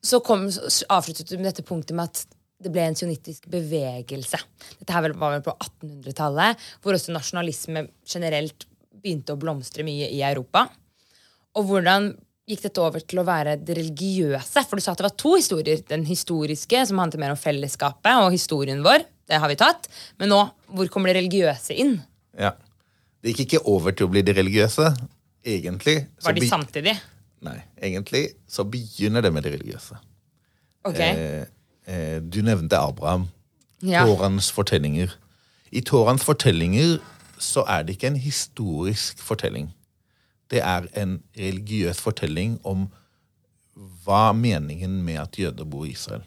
så 0.03 0.19
kom, 0.25 0.49
så 0.51 0.89
avsluttet 0.91 1.31
du 1.31 1.37
med 1.39 1.53
dette 1.53 1.67
punktet 1.67 1.95
med 1.95 2.11
at 2.11 2.39
det 2.63 2.71
ble 2.75 2.89
en 2.89 2.99
sionittisk 2.99 3.47
bevegelse. 3.51 4.39
Dette 4.81 4.95
her 4.95 5.15
var 5.15 5.37
vel 5.37 5.47
på 5.47 5.55
1800-tallet, 5.55 6.67
hvor 6.83 6.99
også 6.99 7.15
nasjonalisme 7.15 7.87
generelt 8.09 8.67
begynte 9.03 9.35
å 9.35 9.41
blomstre 9.41 9.85
mye 9.87 10.09
i 10.13 10.23
Europa. 10.27 10.67
Og 11.59 11.69
hvordan 11.69 12.13
gikk 12.49 12.65
dette 12.67 12.83
over 12.83 13.05
til 13.05 13.23
å 13.23 13.27
være 13.27 13.57
det 13.61 13.77
religiøse? 13.79 14.65
For 14.69 14.79
du 14.79 14.85
sa 14.85 14.95
at 14.95 15.03
det 15.03 15.09
var 15.09 15.17
to 15.21 15.35
historier. 15.37 15.83
Den 15.89 16.07
historiske, 16.09 16.85
som 16.89 17.01
handlet 17.03 17.23
mer 17.23 17.35
om 17.35 17.41
fellesskapet, 17.41 18.13
og 18.25 18.35
historien 18.35 18.83
vår. 18.85 19.07
Det 19.29 19.41
har 19.41 19.51
vi 19.51 19.59
tatt. 19.61 19.89
Men 20.21 20.33
nå, 20.33 20.43
hvor 20.73 20.91
kommer 20.93 21.13
det 21.13 21.23
religiøse 21.23 21.77
inn? 21.79 21.97
Ja. 22.39 22.55
Det 23.23 23.35
gikk 23.35 23.45
ikke 23.47 23.65
over 23.71 23.95
til 23.95 24.09
å 24.09 24.13
bli 24.13 24.25
det 24.27 24.35
religiøse. 24.39 24.89
Egentlig 25.47 26.01
så 26.19 26.31
Var 26.31 26.39
de 26.39 26.49
samtidig? 26.49 26.95
Nei, 27.43 27.59
egentlig 27.83 28.29
så 28.51 28.65
begynner 28.67 29.23
det 29.23 29.33
med 29.35 29.47
det 29.47 29.55
religiøse. 29.57 29.99
Ok. 30.87 30.99
Eh, 30.99 31.47
eh, 31.87 32.19
du 32.23 32.43
nevnte 32.47 32.79
Abraham. 32.79 33.29
Ja. 33.83 34.05
Tårans 34.07 34.51
fortellinger. 34.55 35.15
I 35.75 35.83
Tårans 35.87 36.23
fortellinger 36.27 37.01
så 37.43 37.65
er 37.69 37.85
det 37.85 37.97
ikke 37.97 38.13
en 38.13 38.21
historisk 38.23 39.23
fortelling. 39.23 39.71
Det 40.53 40.61
er 40.61 40.87
en 41.01 41.19
religiøs 41.39 42.01
fortelling 42.03 42.59
om 42.69 42.89
hva 44.05 44.29
er 44.31 44.37
meningen 44.37 45.01
med 45.05 45.21
at 45.23 45.39
jøder 45.41 45.65
bor 45.69 45.87
i 45.87 45.95
Israel. 45.95 46.25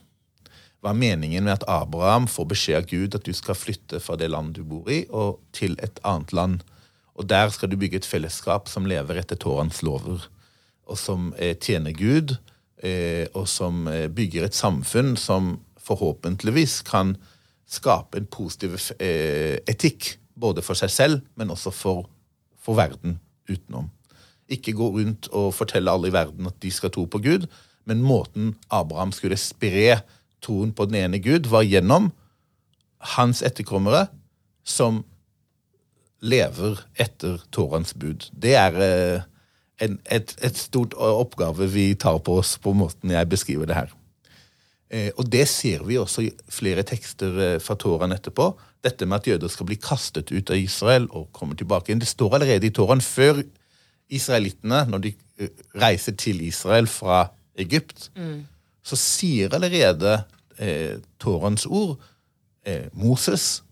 Hva 0.81 0.93
er 0.93 1.01
meningen 1.01 1.45
med 1.45 1.55
at 1.55 1.67
Abraham 1.69 2.27
får 2.29 2.47
beskjed 2.51 2.79
av 2.79 2.87
Gud 2.89 3.17
at 3.17 3.25
du 3.25 3.33
skal 3.33 3.57
flytte 3.57 4.01
fra 4.01 4.17
det 4.21 4.31
landet 4.33 4.59
du 4.59 4.67
bor 4.69 4.89
i, 4.91 5.03
og 5.09 5.39
til 5.55 5.77
et 5.85 6.01
annet 6.05 6.33
land. 6.33 6.59
Og 7.15 7.29
der 7.29 7.49
skal 7.53 7.71
du 7.71 7.77
bygge 7.79 8.01
et 8.01 8.09
fellesskap 8.09 8.69
som 8.69 8.89
lever 8.89 9.21
etter 9.21 9.39
Torans 9.39 9.81
lover, 9.85 10.27
og 10.85 10.99
som 10.99 11.31
eh, 11.41 11.55
tjener 11.57 11.95
Gud, 11.95 12.35
eh, 12.83 13.25
og 13.33 13.47
som 13.49 13.87
eh, 13.89 14.07
bygger 14.13 14.45
et 14.45 14.57
samfunn 14.57 15.15
som 15.17 15.55
forhåpentligvis 15.85 16.81
kan 16.85 17.15
skape 17.69 18.19
en 18.19 18.29
positiv 18.29 18.77
etikk, 18.99 20.15
både 20.39 20.63
for 20.65 20.77
seg 20.77 20.91
selv, 20.91 21.21
men 21.35 21.53
også 21.53 21.71
for, 21.73 22.09
for 22.61 22.77
verden 22.79 23.19
utenom. 23.49 23.89
Ikke 24.51 24.75
gå 24.77 24.91
rundt 24.97 25.29
og 25.33 25.53
fortelle 25.57 25.91
alle 25.91 26.11
i 26.11 26.15
verden 26.15 26.49
at 26.49 26.59
de 26.61 26.71
skal 26.73 26.93
tro 26.93 27.05
på 27.09 27.21
Gud, 27.23 27.47
men 27.85 28.03
måten 28.05 28.55
Abraham 28.73 29.13
skulle 29.15 29.37
spre 29.39 30.01
troen 30.43 30.73
på 30.75 30.87
den 30.89 30.99
ene 31.03 31.21
Gud, 31.21 31.49
var 31.49 31.65
gjennom 31.65 32.11
hans 33.15 33.41
etterkommere 33.45 34.07
som 34.65 35.03
lever 36.25 36.79
etter 37.01 37.41
Torans 37.53 37.93
bud. 37.97 38.27
Det 38.33 38.55
er 38.57 38.79
eh, 38.81 39.25
en, 39.85 39.99
et, 40.09 40.33
et 40.41 40.57
stort 40.57 40.95
oppgave 40.97 41.67
vi 41.73 41.91
tar 41.99 42.19
på 42.25 42.39
oss 42.41 42.55
på 42.61 42.73
måten 42.77 43.13
jeg 43.13 43.29
beskriver 43.29 43.69
det 43.69 43.77
her. 43.77 43.93
Eh, 44.89 45.11
og 45.17 45.29
det 45.31 45.45
ser 45.49 45.85
vi 45.85 45.99
også 46.01 46.25
i 46.25 46.31
flere 46.51 46.85
tekster 46.87 47.41
eh, 47.41 47.57
fra 47.61 47.77
Toran 47.79 48.15
etterpå. 48.15 48.51
Dette 48.85 49.07
med 49.09 49.23
at 49.23 49.29
jøder 49.31 49.51
skal 49.51 49.69
bli 49.69 49.77
kastet 49.81 50.31
ut 50.31 50.51
av 50.53 50.61
Israel 50.61 51.07
og 51.09 51.31
komme 51.33 51.57
tilbake 51.57 51.89
igjen. 51.89 52.03
Det 52.03 52.11
står 52.11 52.37
allerede 52.37 52.69
i 52.69 52.73
Toraen 52.75 53.01
før 53.01 53.41
israelittene, 54.13 54.83
når 54.91 55.01
de 55.07 55.13
eh, 55.41 55.49
reiser 55.81 56.13
til 56.21 56.43
Israel 56.45 56.87
fra 56.91 57.25
Egypt, 57.57 58.11
så 58.85 58.97
sier 58.99 59.53
allerede 59.55 60.19
eh, 60.61 61.01
Toraens 61.21 61.65
ord, 61.65 61.97
eh, 62.67 62.91
Moses, 62.93 63.63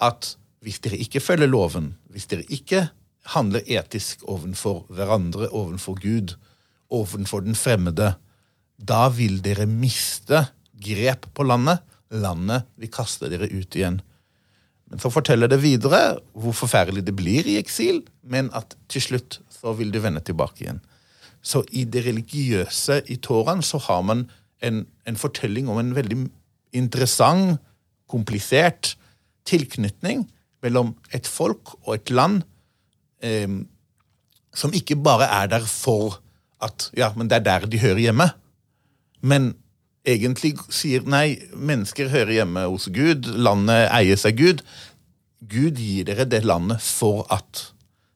at 0.00 0.36
hvis 0.64 0.80
dere 0.80 1.00
ikke 1.04 1.20
følger 1.20 1.50
loven, 1.50 1.92
hvis 2.08 2.30
dere 2.30 2.46
ikke 2.48 2.86
handler 3.34 3.64
etisk 3.66 4.24
overfor 4.28 4.84
hverandre, 4.88 5.50
overfor 5.52 5.98
Gud, 6.00 6.36
overfor 6.90 7.44
den 7.44 7.56
fremmede, 7.56 8.14
da 8.78 9.08
vil 9.12 9.40
dere 9.44 9.66
miste 9.68 10.46
grep 10.84 11.28
på 11.34 11.46
landet. 11.46 11.84
Landet 12.10 12.66
vil 12.80 12.92
kaste 12.92 13.28
dere 13.32 13.48
ut 13.52 13.76
igjen. 13.76 14.00
Så 15.00 15.10
forteller 15.10 15.50
det 15.50 15.60
videre 15.62 16.18
hvor 16.38 16.54
forferdelig 16.56 17.04
det 17.06 17.16
blir 17.16 17.46
i 17.48 17.58
eksil, 17.60 18.02
men 18.22 18.50
at 18.54 18.76
til 18.88 19.02
slutt 19.02 19.40
så 19.50 19.74
vil 19.78 19.92
du 19.92 20.00
vende 20.02 20.22
tilbake 20.24 20.64
igjen. 20.64 20.80
Så 21.44 21.64
i 21.76 21.84
det 21.84 22.04
religiøse 22.06 23.02
i 23.12 23.16
Toraen 23.20 23.62
så 23.62 23.78
har 23.86 24.02
man 24.06 24.26
en, 24.64 24.84
en 25.04 25.18
fortelling 25.20 25.68
om 25.68 25.80
en 25.80 25.94
veldig 25.96 26.24
interessant, 26.74 27.60
komplisert 28.08 28.94
tilknytning 29.48 30.26
mellom 30.64 30.94
et 31.12 31.26
folk 31.28 31.74
og 31.82 31.96
et 31.96 32.12
land 32.12 32.42
eh, 33.24 33.48
som 34.54 34.74
ikke 34.76 34.96
bare 35.02 35.28
er 35.42 35.50
der 35.52 35.66
for 35.68 36.20
at 36.62 36.90
ja, 36.96 37.10
men 37.16 37.28
det 37.28 37.40
er 37.40 37.46
der 37.48 37.66
de 37.68 37.80
hører 37.80 38.00
hjemme, 38.06 38.28
men 39.20 39.54
egentlig 40.04 40.54
sier 40.72 41.04
nei, 41.08 41.38
mennesker 41.56 42.10
hører 42.12 42.38
hjemme 42.38 42.66
hos 42.68 42.88
Gud, 42.92 43.28
landet 43.40 43.88
eies 43.94 44.26
av 44.28 44.36
Gud. 44.38 44.62
Gud 45.44 45.80
gir 45.80 46.08
dere 46.08 46.26
det 46.28 46.44
landet 46.44 46.82
for 46.84 47.24
at 47.32 47.70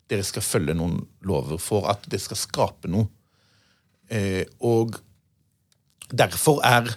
dere 0.09 0.25
skal 0.25 0.45
følge 0.45 0.77
noen 0.77 1.03
lover, 1.29 1.61
for 1.61 1.89
at 1.91 2.05
det 2.09 2.21
skal 2.25 2.41
skape 2.41 2.91
noe. 2.93 3.09
Eh, 4.09 4.45
og 4.65 4.97
derfor 6.09 6.63
er 6.65 6.89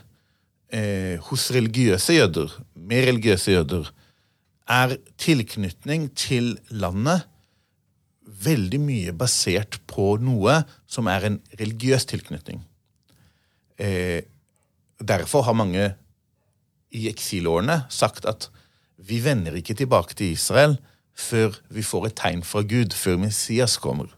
eh, 0.72 1.20
hos 1.28 1.50
religiøse 1.52 2.16
jøder, 2.16 2.54
med 2.76 3.10
religiøse 3.10 3.58
jøder, 3.58 3.92
er 4.72 4.96
tilknytning 5.20 6.08
til 6.16 6.54
landet 6.70 7.28
veldig 8.42 8.80
mye 8.82 9.14
basert 9.18 9.82
på 9.92 10.16
noe 10.24 10.62
som 10.90 11.10
er 11.12 11.28
en 11.28 11.40
religiøs 11.60 12.08
tilknytning. 12.10 12.62
Eh, 13.82 14.24
derfor 15.08 15.46
har 15.48 15.58
mange 15.58 15.92
i 16.92 17.08
eksilårene 17.10 17.84
sagt 17.90 18.26
at 18.30 18.50
vi 19.02 19.22
vender 19.24 19.56
ikke 19.58 19.76
tilbake 19.78 20.16
til 20.18 20.36
Israel 20.36 20.78
før 21.18 21.56
vi 21.74 21.84
får 21.86 22.10
et 22.10 22.18
tegn 22.20 22.44
fra 22.46 22.64
Gud, 22.66 22.94
før 22.96 23.20
Messias 23.22 23.78
kommer. 23.82 24.12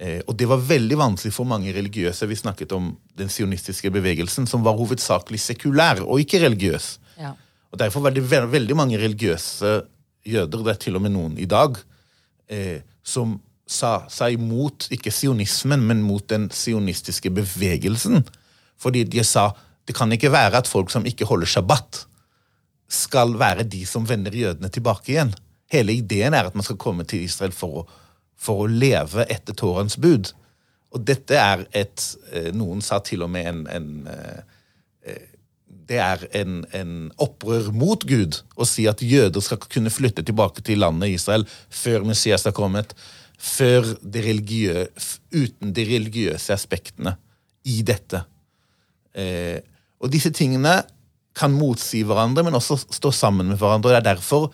Eh, 0.00 0.20
og 0.26 0.36
det 0.40 0.48
var 0.48 0.62
veldig 0.64 0.96
vanskelig 0.98 1.32
for 1.34 1.48
mange 1.48 1.72
religiøse. 1.76 2.28
Vi 2.28 2.38
snakket 2.38 2.72
om 2.72 2.94
den 3.18 3.28
sionistiske 3.28 3.90
bevegelsen, 3.92 4.46
som 4.48 4.64
var 4.64 4.78
hovedsakelig 4.78 5.40
sekulær 5.42 6.00
og 6.06 6.22
ikke 6.22 6.40
religiøs. 6.46 6.94
Ja. 7.20 7.34
Og 7.70 7.78
Derfor 7.78 8.00
var 8.00 8.14
det 8.14 8.24
veldig 8.30 8.76
mange 8.76 8.98
religiøse 8.98 9.82
jøder, 10.26 10.64
det 10.64 10.72
er 10.72 10.80
til 10.80 10.96
og 10.96 11.04
med 11.04 11.14
noen 11.14 11.38
i 11.38 11.46
dag, 11.48 11.76
eh, 12.48 12.80
som 13.04 13.38
sa, 13.66 14.06
seg 14.10 14.34
imot 14.38 14.88
ikke 14.90 15.12
sionismen, 15.14 15.84
men 15.86 16.02
mot 16.02 16.26
den 16.28 16.48
sionistiske 16.50 17.30
bevegelsen. 17.30 18.24
Fordi 18.80 19.04
de 19.04 19.22
sa 19.24 19.50
det 19.88 19.96
kan 19.96 20.12
ikke 20.12 20.32
være 20.32 20.60
at 20.60 20.70
folk 20.70 20.90
som 20.92 21.06
ikke 21.08 21.28
holder 21.28 21.50
shabbat, 21.50 22.04
skal 22.90 23.36
være 23.38 23.68
de 23.70 23.84
som 23.86 24.08
vender 24.08 24.34
jødene 24.34 24.68
tilbake 24.68 25.12
igjen. 25.12 25.32
Hele 25.70 25.94
ideen 25.94 26.34
er 26.34 26.48
at 26.48 26.56
man 26.58 26.66
skal 26.66 26.78
komme 26.80 27.06
til 27.06 27.22
Israel 27.22 27.54
for 27.54 27.82
å, 27.82 27.84
for 28.34 28.64
å 28.64 28.70
leve 28.70 29.26
etter 29.30 29.54
Tårens 29.54 29.94
bud. 30.00 30.32
Og 30.90 31.04
dette 31.06 31.38
er 31.38 31.62
et 31.70 32.06
eh, 32.34 32.50
Noen 32.56 32.82
sa 32.82 32.98
til 33.06 33.22
og 33.22 33.30
med 33.30 33.46
en, 33.46 33.60
en 33.70 33.90
eh, 34.10 35.28
det 35.90 35.98
er 35.98 36.20
en, 36.38 36.60
en 36.74 36.90
opprør 37.18 37.70
mot 37.74 38.02
Gud 38.06 38.40
å 38.54 38.66
si 38.68 38.86
at 38.90 39.02
jøder 39.02 39.42
skal 39.42 39.58
kunne 39.70 39.90
flytte 39.90 40.22
tilbake 40.26 40.62
til 40.66 40.82
landet 40.82 41.16
Israel 41.16 41.46
før 41.50 42.06
Messias 42.06 42.46
har 42.46 42.54
kommet, 42.54 42.94
før 43.38 43.88
det 44.02 44.22
uten 45.30 45.72
de 45.74 45.86
religiøse 45.88 46.54
aspektene 46.54 47.16
i 47.66 47.80
dette. 47.86 48.22
Eh, 49.14 49.60
og 50.00 50.12
disse 50.12 50.32
tingene 50.34 50.80
kan 51.36 51.54
motsi 51.54 52.02
hverandre, 52.06 52.44
men 52.46 52.56
også 52.58 52.78
stå 52.90 53.12
sammen 53.14 53.52
med 53.52 53.60
hverandre. 53.60 53.90
og 53.90 53.94
Det 53.94 54.00
er 54.00 54.14
derfor 54.14 54.50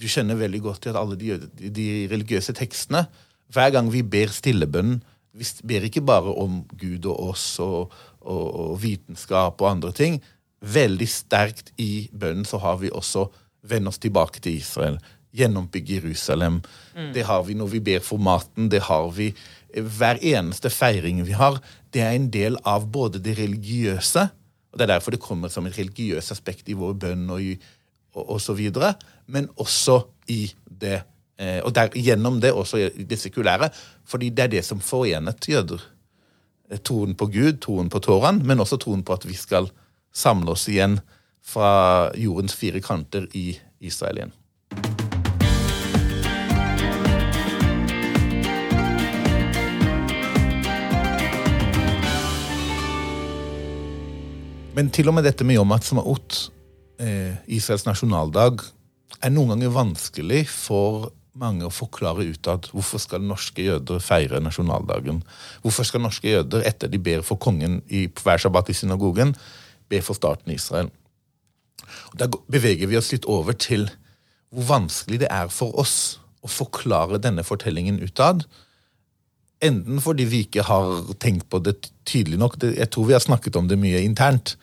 du 0.00 0.08
kjenner 0.08 0.38
veldig 0.40 0.60
godt 0.64 0.88
at 0.90 0.98
alle 0.98 1.16
de, 1.20 1.36
de 1.70 1.86
religiøse 2.10 2.54
tekstene 2.56 3.04
Hver 3.52 3.70
gang 3.74 3.90
vi 3.92 4.00
ber 4.02 4.32
stillebønn, 4.32 4.96
vi 5.36 5.46
ber 5.68 5.84
ikke 5.84 6.00
bare 6.00 6.32
om 6.40 6.62
Gud 6.80 7.04
og 7.04 7.28
oss 7.32 7.44
og, 7.60 7.92
og, 8.20 8.46
og 8.48 8.78
vitenskap 8.82 9.60
og 9.60 9.68
andre 9.68 9.92
ting. 9.92 10.16
Veldig 10.60 11.08
sterkt 11.08 11.72
i 11.80 12.08
bønnen 12.16 12.48
så 12.48 12.60
har 12.62 12.78
vi 12.80 12.90
også 12.90 13.26
'venn 13.62 13.88
oss 13.88 13.98
tilbake 13.98 14.40
til 14.40 14.56
Israel. 14.56 14.98
Gjenoppbygge 15.32 16.00
Jerusalem. 16.00 16.60
Det 17.14 17.24
har 17.24 17.42
vi 17.46 17.54
når 17.56 17.70
vi 17.72 17.80
ber 17.80 18.02
for 18.04 18.20
maten. 18.20 18.68
Det 18.68 18.82
har 18.88 19.10
vi 19.16 19.30
hver 19.80 20.20
eneste 20.20 20.70
feiring 20.70 21.22
vi 21.24 21.32
har. 21.32 21.60
Det 21.92 22.02
er 22.04 22.16
en 22.16 22.28
del 22.32 22.58
av 22.68 22.88
både 22.92 23.20
det 23.22 23.38
religiøse 23.38 24.28
Og 24.72 24.78
Det 24.78 24.84
er 24.86 24.94
derfor 24.94 25.12
det 25.12 25.20
kommer 25.20 25.48
som 25.52 25.66
et 25.66 25.76
religiøst 25.76 26.32
aspekt 26.32 26.68
i 26.68 26.72
vår 26.72 26.94
bønn 26.96 27.26
og, 27.30 27.42
i, 27.42 27.58
og, 28.14 28.30
og 28.30 28.38
så 28.40 28.54
videre, 28.56 28.94
men 29.28 29.50
også 29.60 29.98
i 30.32 30.46
det 30.64 31.02
eh, 31.36 31.60
Og 31.60 31.74
der, 31.74 31.90
gjennom 31.92 32.40
det 32.40 32.52
også 32.52 32.78
i 32.78 33.04
det 33.04 33.18
sekulære, 33.20 33.68
fordi 34.04 34.30
det 34.30 34.44
er 34.44 34.48
det 34.54 34.64
som 34.64 34.80
forenet 34.80 35.48
jøder. 35.48 35.82
Eh, 36.70 36.78
Troen 36.80 37.12
på 37.14 37.26
Gud, 37.26 37.60
troen 37.60 37.92
på 37.92 38.00
Toraen, 38.00 38.40
men 38.46 38.60
også 38.60 38.80
troen 38.80 39.04
på 39.04 39.12
at 39.12 39.28
vi 39.28 39.36
skal 39.36 39.68
samle 40.12 40.56
oss 40.56 40.64
igjen 40.68 41.00
fra 41.44 42.08
jordens 42.16 42.56
fire 42.56 42.80
kanter 42.80 43.28
i 43.36 43.58
Israel 43.80 44.22
igjen. 44.22 44.32
Men 54.72 54.88
til 54.88 55.10
og 55.10 55.18
med 55.18 55.26
dette 55.28 55.44
med 55.44 55.58
Yom 55.58 55.72
Ha'atzmaut, 55.74 56.36
eh, 56.98 57.34
Israels 57.46 57.84
nasjonaldag, 57.84 58.62
er 59.20 59.30
noen 59.30 59.52
ganger 59.52 59.74
vanskelig 59.74 60.46
for 60.48 61.10
mange 61.36 61.66
å 61.66 61.72
forklare 61.72 62.24
utad. 62.24 62.70
Hvorfor 62.72 63.00
skal 63.00 63.20
norske 63.20 63.66
jøder 63.66 64.00
feire 64.00 64.40
nasjonaldagen? 64.40 65.20
Hvorfor 65.62 65.84
skal 65.84 66.00
norske 66.00 66.32
jøder, 66.32 66.64
etter 66.64 66.88
de 66.88 66.98
ber 66.98 67.20
for 67.20 67.36
kongen 67.36 67.82
i, 67.88 68.06
hver 68.08 68.40
sabbat 68.40 68.72
i 68.72 68.76
synagogen, 68.76 69.36
be 69.92 70.00
for 70.00 70.16
staten 70.16 70.52
i 70.52 70.56
Israel? 70.56 70.88
Og 72.12 72.18
Da 72.18 72.26
beveger 72.28 72.88
vi 72.88 72.96
oss 72.96 73.12
litt 73.12 73.28
over 73.28 73.52
til 73.52 73.90
hvor 74.52 74.80
vanskelig 74.80 75.20
det 75.20 75.28
er 75.30 75.48
for 75.48 75.76
oss 75.78 76.18
å 76.42 76.48
forklare 76.48 77.20
denne 77.20 77.44
fortellingen 77.44 78.00
utad. 78.00 78.46
Enten 79.62 80.00
fordi 80.02 80.26
vi 80.26 80.44
ikke 80.46 80.64
har 80.66 81.12
tenkt 81.22 81.46
på 81.50 81.60
det 81.62 81.76
tydelig 82.08 82.38
nok, 82.40 82.56
jeg 82.66 82.88
tror 82.90 83.06
vi 83.06 83.14
har 83.14 83.22
snakket 83.22 83.56
om 83.60 83.68
det 83.70 83.78
mye 83.78 84.00
internt, 84.02 84.56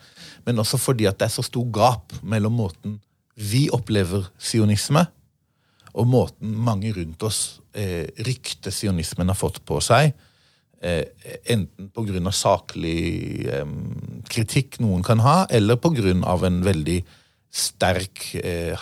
men 0.44 0.60
også 0.60 0.80
fordi 0.80 1.06
at 1.08 1.20
det 1.20 1.30
er 1.30 1.32
så 1.32 1.44
stor 1.46 1.64
gap 1.72 2.12
mellom 2.22 2.58
måten 2.60 2.98
vi 3.40 3.68
opplever 3.72 4.28
sionisme, 4.36 5.06
og 5.96 6.06
måten 6.06 6.52
mange 6.66 6.92
rundt 6.94 7.22
oss 7.26 7.60
eh, 7.74 8.06
ryktet 8.26 8.74
sionismen 8.74 9.32
har 9.32 9.38
fått 9.38 9.58
på 9.66 9.80
seg. 9.82 10.12
Eh, 10.80 11.04
enten 11.52 11.88
pga. 11.92 12.32
saklig 12.32 13.48
eh, 13.48 13.72
kritikk 14.30 14.78
noen 14.84 15.02
kan 15.02 15.20
ha, 15.24 15.46
eller 15.50 15.80
pga. 15.80 16.12
en 16.46 16.60
veldig 16.64 17.00
sterk 17.50 18.34
eh, 18.44 18.78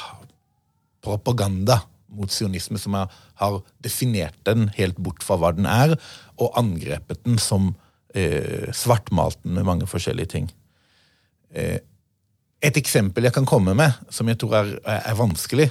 propaganda 1.01 1.81
mot 2.09 2.33
sionisme 2.33 2.81
som 2.81 2.97
har, 2.97 3.61
definert 3.85 4.38
den 4.49 4.69
helt 4.79 4.97
bort 4.97 5.25
fra 5.25 5.37
hva 5.41 5.53
den 5.57 5.69
er, 5.69 5.95
og 6.41 6.57
angrepet 6.59 7.21
den 7.27 7.38
som 7.43 7.75
eh, 8.15 8.71
svartmalt 8.75 9.41
den 9.45 9.59
med 9.59 9.69
mange 9.69 9.88
forskjellige 9.91 10.33
ting. 10.35 10.49
Eh, 11.53 11.79
et 12.65 12.81
eksempel 12.81 13.29
jeg 13.29 13.37
kan 13.37 13.47
komme 13.47 13.75
med, 13.79 13.95
som 14.11 14.29
jeg 14.29 14.41
tror 14.41 14.57
er, 14.59 14.73
er 14.83 15.19
vanskelig, 15.19 15.69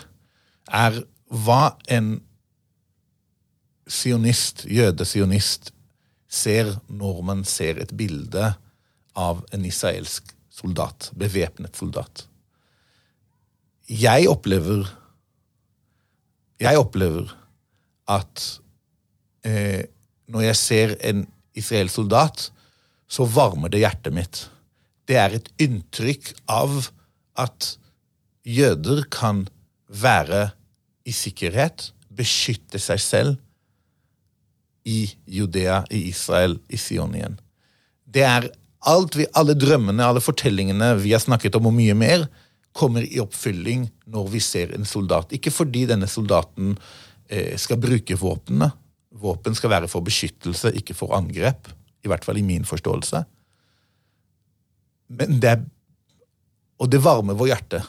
er 0.68 1.02
hva 1.28 1.76
en 1.92 2.18
sionist, 3.88 4.66
jødesionist, 4.68 5.74
ser 6.28 6.74
når 6.92 7.22
man 7.24 7.44
ser 7.48 7.80
et 7.80 7.94
bilde 7.96 8.50
av 9.18 9.44
en 9.56 9.66
israelsk 9.66 10.34
soldat, 10.52 11.12
bevæpnet 11.16 11.78
soldat. 11.80 12.26
Jeg 13.88 14.28
opplever 14.28 14.84
Jeg 16.62 16.80
opplever 16.80 17.30
at 18.10 18.44
eh, 19.46 19.84
når 20.28 20.48
jeg 20.50 20.60
ser 20.60 20.96
en 21.06 21.26
israelsk 21.58 22.00
soldat, 22.00 22.48
så 23.08 23.28
varmer 23.30 23.72
det 23.72 23.84
hjertet 23.84 24.16
mitt. 24.16 24.44
Det 25.08 25.18
er 25.20 25.38
et 25.38 25.50
inntrykk 25.64 26.34
av 26.52 26.90
at 27.40 27.76
jøder 28.48 29.06
kan 29.14 29.46
være 29.88 30.50
i 31.08 31.14
sikkerhet, 31.16 31.92
beskytte 32.12 32.82
seg 32.82 33.00
selv 33.04 33.38
i 34.88 35.06
Judea, 35.28 35.84
i 35.92 36.08
Israel, 36.10 36.58
i 36.72 36.80
Sionien. 36.80 37.38
Det 38.08 38.24
er 38.24 38.50
alt 38.88 39.18
vi, 39.20 39.28
alle 39.36 39.56
drømmene, 39.58 40.04
alle 40.04 40.24
fortellingene 40.24 40.94
vi 41.02 41.14
har 41.16 41.24
snakket 41.24 41.56
om, 41.60 41.70
og 41.70 41.76
mye 41.76 41.96
mer, 41.98 42.28
kommer 42.78 43.06
i 43.06 43.20
oppfylling 43.22 43.88
når 44.14 44.30
vi 44.34 44.42
ser 44.44 44.74
en 44.76 44.86
soldat. 44.86 45.34
Ikke 45.34 45.54
fordi 45.54 45.86
denne 45.90 46.10
soldaten 46.10 46.76
eh, 47.30 47.56
skal 47.60 47.82
bruke 47.82 48.18
våpnene. 48.20 48.70
Våpen 49.18 49.56
skal 49.58 49.74
være 49.74 49.90
for 49.90 50.06
beskyttelse, 50.06 50.76
ikke 50.78 50.96
for 50.98 51.16
angrep. 51.18 51.72
I 52.06 52.12
hvert 52.12 52.26
fall 52.26 52.38
i 52.40 52.46
min 52.46 52.68
forståelse. 52.68 53.24
Men 55.18 55.42
det 55.42 55.56
er 55.56 55.66
Og 56.78 56.86
det 56.94 57.00
varmer 57.02 57.34
vår 57.34 57.48
hjerte. 57.50 57.80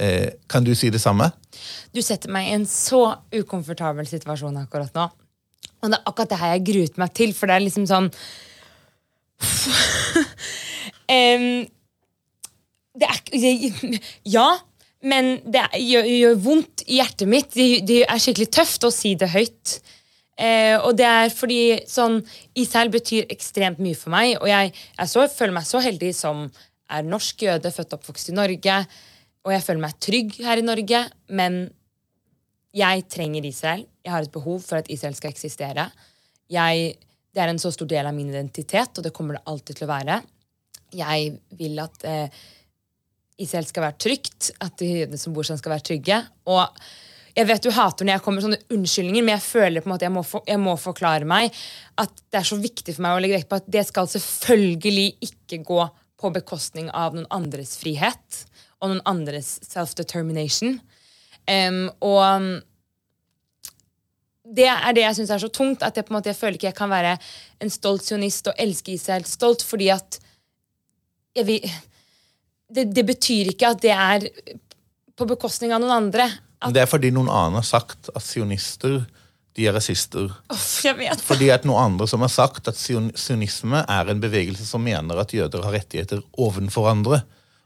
Eh, 0.00 0.30
kan 0.48 0.64
du 0.64 0.74
si 0.74 0.88
det 0.88 1.00
samme? 1.02 1.26
Du 1.92 2.00
setter 2.00 2.32
meg 2.32 2.48
i 2.48 2.54
en 2.56 2.64
så 2.64 3.18
ukomfortabel 3.36 4.08
situasjon 4.08 4.56
akkurat 4.62 4.94
nå. 4.96 5.04
Og 5.82 5.90
det 5.92 5.98
er 5.98 6.08
akkurat 6.08 6.32
det 6.32 6.38
her 6.40 6.54
jeg 6.54 6.64
gruet 6.70 6.96
meg 7.02 7.12
til, 7.12 7.34
for 7.36 7.50
det 7.50 7.58
er 7.58 7.66
liksom 7.66 7.84
sånn 7.90 8.08
um, 11.18 11.66
Det 12.94 13.10
er 13.10 13.98
Ja, 14.36 14.48
men 15.04 15.36
det 15.44 15.66
gjør, 15.82 16.06
gjør, 16.08 16.38
vondt 16.46 16.84
i 16.86 17.00
hjertet 17.00 17.28
mitt. 17.28 17.52
Det, 17.52 17.84
det, 17.88 18.02
er 18.08 18.22
skikkelig 18.22 18.50
tøft 18.54 18.86
å 18.86 18.92
si 18.94 19.14
det 19.20 19.28
høyt. 19.34 19.78
Eh, 20.40 20.74
og 20.80 20.96
det 20.98 21.06
er 21.06 21.30
fordi 21.30 21.60
sånn 21.86 22.18
Israel 22.58 22.90
betyr 22.94 23.28
ekstremt 23.30 23.82
mye 23.82 23.98
for 23.98 24.14
meg, 24.14 24.32
og 24.40 24.48
jeg, 24.50 24.72
jeg 24.96 25.10
så, 25.12 25.28
føler 25.30 25.54
meg 25.54 25.68
så 25.68 25.82
heldig 25.84 26.10
som 26.16 26.48
er 26.90 27.06
norsk 27.06 27.44
jøde, 27.46 27.70
født 27.70 27.94
og 27.94 28.00
oppvokst 28.00 28.32
i 28.32 28.34
Norge, 28.34 28.80
og 29.44 29.54
jeg 29.54 29.64
føler 29.66 29.84
meg 29.84 30.00
trygg 30.02 30.40
her 30.42 30.58
i 30.58 30.66
Norge, 30.66 31.04
men 31.38 31.60
jeg 32.74 33.06
trenger 33.12 33.46
Israel. 33.46 33.84
Jeg 34.02 34.10
har 34.10 34.26
et 34.26 34.34
behov 34.34 34.58
for 34.64 34.80
at 34.80 34.90
Israel 34.90 35.14
skal 35.14 35.30
eksistere. 35.30 35.86
Jeg, 36.50 36.96
det 37.30 37.44
er 37.44 37.52
en 37.52 37.62
så 37.62 37.70
stor 37.74 37.88
del 37.92 38.08
av 38.08 38.16
min 38.16 38.32
identitet, 38.32 38.98
og 38.98 39.06
det 39.06 39.14
kommer 39.14 39.38
det 39.38 39.44
alltid 39.52 39.78
til 39.78 39.86
å 39.86 39.92
være. 39.92 40.18
Jeg 40.94 41.30
vil 41.60 41.78
at 41.84 42.08
eh, 42.10 42.42
Israel 43.42 43.66
skal 43.66 43.88
være 43.88 43.98
trygt, 43.98 44.52
at 44.62 44.76
de 44.78 44.90
jødene 45.00 45.18
som 45.18 45.34
bor 45.34 45.46
sånn, 45.46 45.58
skal 45.58 45.74
være 45.74 45.86
trygge. 45.88 46.20
Og 46.50 46.62
jeg 47.34 47.48
vet 47.48 47.64
du 47.64 47.72
hater 47.74 48.06
når 48.06 48.16
jeg 48.16 48.22
kommer 48.24 48.38
med 48.38 48.46
sånne 48.46 48.76
unnskyldninger, 48.76 49.26
men 49.26 49.34
jeg 49.34 49.46
føler 49.48 49.82
på 49.82 49.88
en 49.88 49.94
måte 49.94 50.06
jeg 50.06 50.14
må, 50.14 50.22
for, 50.26 50.44
jeg 50.46 50.60
må, 50.62 50.76
forklare 50.78 51.26
meg 51.28 51.54
at 52.00 52.12
det 52.30 52.40
er 52.40 52.46
så 52.46 52.58
viktig 52.62 52.94
for 52.94 53.06
meg 53.06 53.16
å 53.16 53.22
legge 53.24 53.40
vekt 53.40 53.50
på 53.50 53.58
at 53.58 53.70
det 53.74 53.82
skal 53.88 54.10
selvfølgelig 54.12 55.08
ikke 55.26 55.62
gå 55.66 55.80
på 56.22 56.30
bekostning 56.36 56.92
av 56.94 57.16
noen 57.16 57.26
andres 57.34 57.74
frihet 57.80 58.44
og 58.78 58.92
noen 58.92 59.02
andres 59.08 59.56
self-determination. 59.66 60.78
Um, 61.50 61.88
og 62.06 62.62
det 64.44 64.68
er 64.70 64.94
det 64.94 65.02
jeg 65.02 65.18
syns 65.18 65.32
er 65.34 65.42
så 65.42 65.50
tungt, 65.52 65.82
at 65.82 65.96
jeg, 65.96 66.06
på 66.06 66.12
en 66.12 66.18
måte, 66.18 66.30
jeg 66.30 66.38
føler 66.38 66.58
ikke 66.58 66.70
jeg 66.70 66.78
kan 66.78 66.92
være 66.92 67.16
en 67.64 67.72
stolt 67.72 68.04
sionist 68.06 68.46
og 68.52 68.60
elske 68.60 68.94
Israel 68.94 69.26
stolt, 69.26 69.64
fordi 69.66 69.90
at 69.94 70.20
jeg 71.34 71.48
vil, 71.48 71.66
det, 72.72 72.88
det, 72.94 73.04
betyr 73.06 73.52
ikke 73.52 73.74
at 73.74 73.82
det 73.82 73.92
er 73.92 74.28
på 75.14 75.26
bekostning 75.28 75.74
av 75.74 75.82
noen 75.82 75.96
andre. 76.08 76.28
At, 76.60 76.72
det 76.74 76.84
er 76.84 76.90
fordi 76.90 77.10
noen 77.14 77.30
annen 77.30 77.60
har 77.60 77.66
sagt 77.66 78.10
at 78.14 78.24
sionister 78.24 79.02
de 79.54 79.68
er 79.68 79.76
rasister. 79.76 80.32
Oh. 80.50 80.62
Fordi 81.22 81.50
at 81.54 81.66
noen 81.68 81.92
andre 81.92 82.08
som 82.10 82.24
har 82.24 82.32
sagt 82.32 82.66
at 82.70 82.78
sionisme 82.78 83.84
er 83.86 84.10
en 84.10 84.22
bevegelse 84.22 84.66
som 84.66 84.82
mener 84.82 85.20
at 85.20 85.34
jøder 85.34 85.62
har 85.62 85.76
rettigheter 85.76 86.24
ovenfor 86.42 86.88
andre. 86.90 87.20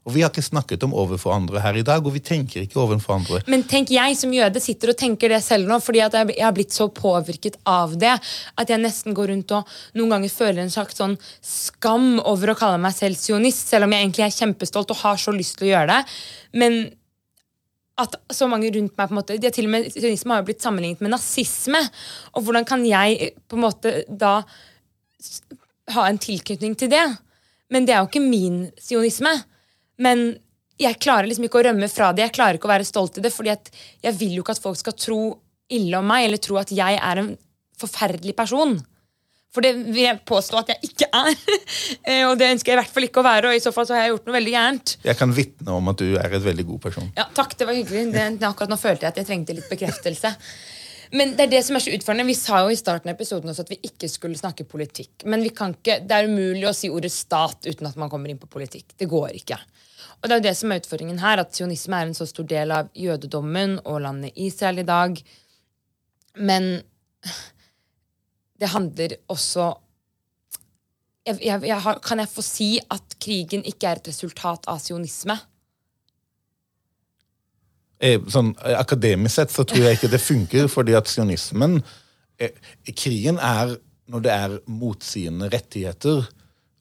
Og 0.09 0.15
Vi 0.15 0.23
har 0.25 0.31
ikke 0.33 0.41
snakket 0.41 0.85
om 0.87 0.95
overfor 0.97 1.35
andre 1.35 1.61
her 1.61 1.77
i 1.77 1.85
dag, 1.85 2.01
og 2.01 2.15
vi 2.15 2.23
tenker 2.25 2.63
ikke 2.65 2.81
overfor 2.81 3.19
andre. 3.19 3.43
Men 3.53 3.67
tenk 3.69 3.91
jeg 3.93 4.17
som 4.17 4.33
jøde 4.33 4.63
sitter 4.65 4.95
og 4.95 4.97
tenker 4.97 5.35
det 5.35 5.43
selv 5.45 5.69
nå, 5.69 5.77
fordi 5.85 6.01
at 6.01 6.17
jeg 6.17 6.39
har 6.41 6.55
blitt 6.57 6.73
så 6.73 6.87
påvirket 6.89 7.59
av 7.69 7.93
det 8.01 8.15
at 8.17 8.73
jeg 8.73 8.81
nesten 8.81 9.17
går 9.17 9.29
rundt 9.35 9.53
og 9.53 9.75
noen 10.01 10.15
ganger 10.17 10.33
føler 10.33 10.63
en 10.63 10.73
slags 10.73 10.97
sånn 10.97 11.19
skam 11.45 12.17
over 12.25 12.55
å 12.55 12.57
kalle 12.57 12.81
meg 12.81 12.97
selv 12.97 13.21
sionist, 13.21 13.69
selv 13.69 13.85
om 13.85 13.93
jeg 13.93 14.07
egentlig 14.07 14.25
er 14.25 14.39
kjempestolt 14.39 14.97
og 14.97 15.03
har 15.03 15.21
så 15.21 15.35
lyst 15.37 15.59
til 15.59 15.69
å 15.69 15.73
gjøre 15.75 15.93
det. 15.93 16.17
Men 16.65 16.81
at 17.99 18.17
så 18.33 18.49
mange 18.49 18.71
rundt 18.73 18.97
meg 18.97 19.11
på 19.11 19.13
en 19.13 19.19
måte, 19.19 19.39
det 19.43 19.53
til 19.57 19.69
og 19.69 19.75
med 19.75 19.93
Sionisme 19.93 20.33
har 20.33 20.41
jo 20.41 20.49
blitt 20.49 20.65
sammenlignet 20.65 21.05
med 21.05 21.13
nazisme. 21.13 21.81
Og 22.33 22.47
hvordan 22.47 22.67
kan 22.69 22.85
jeg 22.87 23.33
på 23.45 23.59
en 23.59 23.65
måte 23.65 23.95
da 24.09 24.39
ha 25.99 26.09
en 26.09 26.21
tilknytning 26.23 26.79
til 26.79 26.93
det? 26.95 27.05
Men 27.75 27.85
det 27.85 27.97
er 27.97 28.05
jo 28.05 28.09
ikke 28.09 28.25
min 28.25 28.69
sionisme. 28.81 29.35
Men 30.03 30.31
jeg 30.79 31.01
klarer 31.03 31.27
liksom 31.27 31.49
ikke 31.49 31.61
å 31.61 31.65
rømme 31.69 31.89
fra 31.91 32.13
det. 32.15 32.29
Jeg 32.29 32.37
klarer 32.37 32.59
ikke 32.59 32.69
å 32.69 32.75
være 32.75 32.87
stolt 32.87 33.19
i 33.19 33.25
det, 33.25 33.33
fordi 33.35 33.55
jeg 33.55 34.15
vil 34.19 34.37
jo 34.39 34.45
ikke 34.45 34.55
at 34.55 34.63
folk 34.63 34.79
skal 34.79 34.95
tro 34.95 35.23
ille 35.75 35.99
om 35.99 36.07
meg, 36.07 36.29
eller 36.29 36.41
tro 36.43 36.57
at 36.61 36.71
jeg 36.73 37.01
er 37.03 37.23
en 37.23 37.35
forferdelig 37.79 38.37
person. 38.39 38.79
For 39.55 39.65
det 39.65 39.73
vil 39.81 40.05
jeg 40.05 40.21
påstå 40.29 40.59
at 40.61 40.75
jeg 40.75 40.91
ikke 40.93 41.09
er. 41.15 41.35
Eh, 42.09 42.23
og 42.25 42.39
det 42.41 42.47
ønsker 42.55 42.71
jeg 42.71 42.77
i 42.77 42.81
hvert 42.81 42.93
fall 42.95 43.05
ikke 43.05 43.21
å 43.21 43.25
være. 43.27 43.51
Og 43.51 43.59
i 43.59 43.61
så 43.61 43.71
fall 43.75 43.85
så 43.89 43.93
har 43.97 44.07
jeg 44.07 44.13
gjort 44.15 44.29
noe 44.29 44.35
veldig 44.39 44.53
gærent. 44.55 44.93
Jeg 45.05 45.19
kan 45.19 45.33
vitne 45.35 45.75
om 45.77 45.91
at 45.91 46.01
du 46.01 46.15
er 46.17 46.37
et 46.39 46.45
veldig 46.45 46.65
god 46.71 46.81
person. 46.87 47.09
Ja, 47.19 47.27
takk, 47.37 47.53
det 47.59 47.67
var 47.69 47.77
hyggelig. 47.77 48.07
Det, 48.15 48.25
akkurat 48.49 48.73
nå 48.73 48.79
følte 48.81 49.05
jeg 49.05 49.13
at 49.13 49.21
jeg 49.21 49.29
trengte 49.29 49.57
litt 49.57 49.69
bekreftelse. 49.69 50.33
Men 51.11 51.35
det 51.37 51.47
er 51.47 51.53
det 51.57 51.63
som 51.65 51.79
er 51.79 51.85
så 51.85 51.93
utfordrende. 51.95 52.29
Vi 52.29 52.37
sa 52.37 52.61
jo 52.65 52.73
i 52.73 52.79
starten 52.79 53.11
av 53.11 53.17
episoden 53.17 53.51
også 53.51 53.65
at 53.65 53.73
vi 53.73 53.81
ikke 53.89 54.11
skulle 54.13 54.39
snakke 54.39 54.67
politikk. 54.69 55.25
Men 55.31 55.45
ikke, 55.47 56.01
det 56.05 56.15
er 56.15 56.29
umulig 56.29 56.67
å 56.69 56.75
si 56.77 56.91
ordet 56.93 57.13
stat 57.15 57.69
uten 57.69 57.89
at 57.89 57.99
man 58.01 58.11
kommer 58.13 58.33
inn 58.33 58.41
på 58.41 58.51
politikk. 58.51 58.93
Det 58.99 59.09
går 59.09 59.37
ikke. 59.41 59.59
Og 60.19 60.29
det 60.29 60.35
er 60.35 60.41
jo 60.41 60.47
det 60.49 60.55
som 60.59 60.73
er 60.73 60.81
utfordringen 60.83 61.21
her, 61.23 61.41
at 61.41 61.55
sionisme 61.55 61.99
er 61.99 62.09
en 62.09 62.17
så 62.17 62.27
stor 62.29 62.47
del 62.51 62.75
av 62.75 62.89
jødedommen 62.99 63.79
og 63.85 64.01
landet 64.05 64.37
Israel 64.49 64.83
i 64.83 64.89
dag. 64.89 65.21
Men 66.43 66.73
det 68.59 68.73
handler 68.75 69.15
også 69.31 69.73
jeg, 71.29 71.39
jeg, 71.45 71.61
jeg 71.69 71.81
har, 71.85 71.99
Kan 72.01 72.23
jeg 72.23 72.31
få 72.33 72.43
si 72.43 72.69
at 72.81 73.19
krigen 73.21 73.65
ikke 73.69 73.91
er 73.91 74.01
et 74.01 74.11
resultat 74.11 74.67
av 74.71 74.81
sionisme? 74.83 75.37
Eh, 77.99 78.21
sånn, 78.31 78.53
eh, 78.65 78.79
akademisk 78.79 79.35
sett 79.35 79.51
så 79.51 79.65
tror 79.67 79.89
jeg 79.89 79.99
ikke 79.99 80.13
det 80.13 80.23
funker, 80.23 80.69
fordi 80.71 80.95
at 80.95 81.11
sionismen 81.11 81.81
eh, 82.39 82.55
Krigen 82.95 83.41
er 83.43 83.75
når 84.09 84.25
det 84.25 84.35
er 84.35 84.59
motsigende 84.71 85.51
rettigheter, 85.53 86.29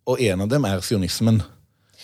og 0.08 0.22
en 0.24 0.46
av 0.46 0.52
dem 0.52 0.68
er 0.70 0.84
sionismen. 0.86 1.42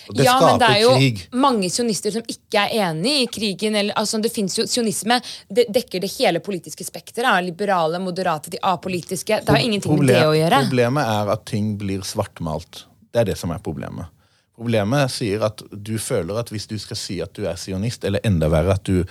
Og 0.10 0.18
det 0.18 0.26
ja, 0.26 0.34
men 0.42 0.58
det 0.60 0.68
er 0.68 0.82
jo 0.82 0.96
krig. 0.98 1.22
mange 1.40 1.70
sionister 1.72 2.12
som 2.12 2.26
ikke 2.28 2.66
er 2.66 2.90
enig 2.90 3.14
i 3.22 3.28
krigen. 3.32 3.78
Eller, 3.80 3.96
altså, 4.00 4.20
det 4.20 4.34
finnes 4.36 4.58
jo, 4.58 4.66
Sionisme 4.68 5.20
det 5.48 5.70
dekker 5.72 6.04
det 6.04 6.10
hele 6.18 6.42
politiske 6.44 6.84
spekteret. 6.84 7.46
Liberale, 7.46 8.02
moderate, 8.04 8.52
de 8.52 8.60
apolitiske. 8.60 9.40
Det 9.46 9.56
har 9.56 9.64
ingenting 9.64 9.96
med 10.02 10.12
det 10.12 10.26
å 10.28 10.34
gjøre. 10.36 10.60
Problemet 10.66 11.14
er 11.14 11.32
at 11.38 11.46
ting 11.48 11.72
blir 11.80 12.04
svartmalt. 12.08 12.84
Det 13.14 13.24
er 13.24 13.32
det 13.32 13.38
som 13.40 13.54
er 13.56 13.64
problemet. 13.64 14.12
Problemet 14.54 15.10
sier 15.12 15.42
at 15.48 15.64
du 15.72 15.96
føler 16.02 16.38
at 16.38 16.52
hvis 16.54 16.68
du 16.70 16.76
skal 16.82 17.00
si 17.00 17.20
at 17.24 17.34
du 17.34 17.48
er 17.50 17.58
sionist, 17.58 18.04
eller 18.06 18.22
enda 18.28 18.52
verre 18.54 18.76
at 18.78 18.86
du 18.86 19.02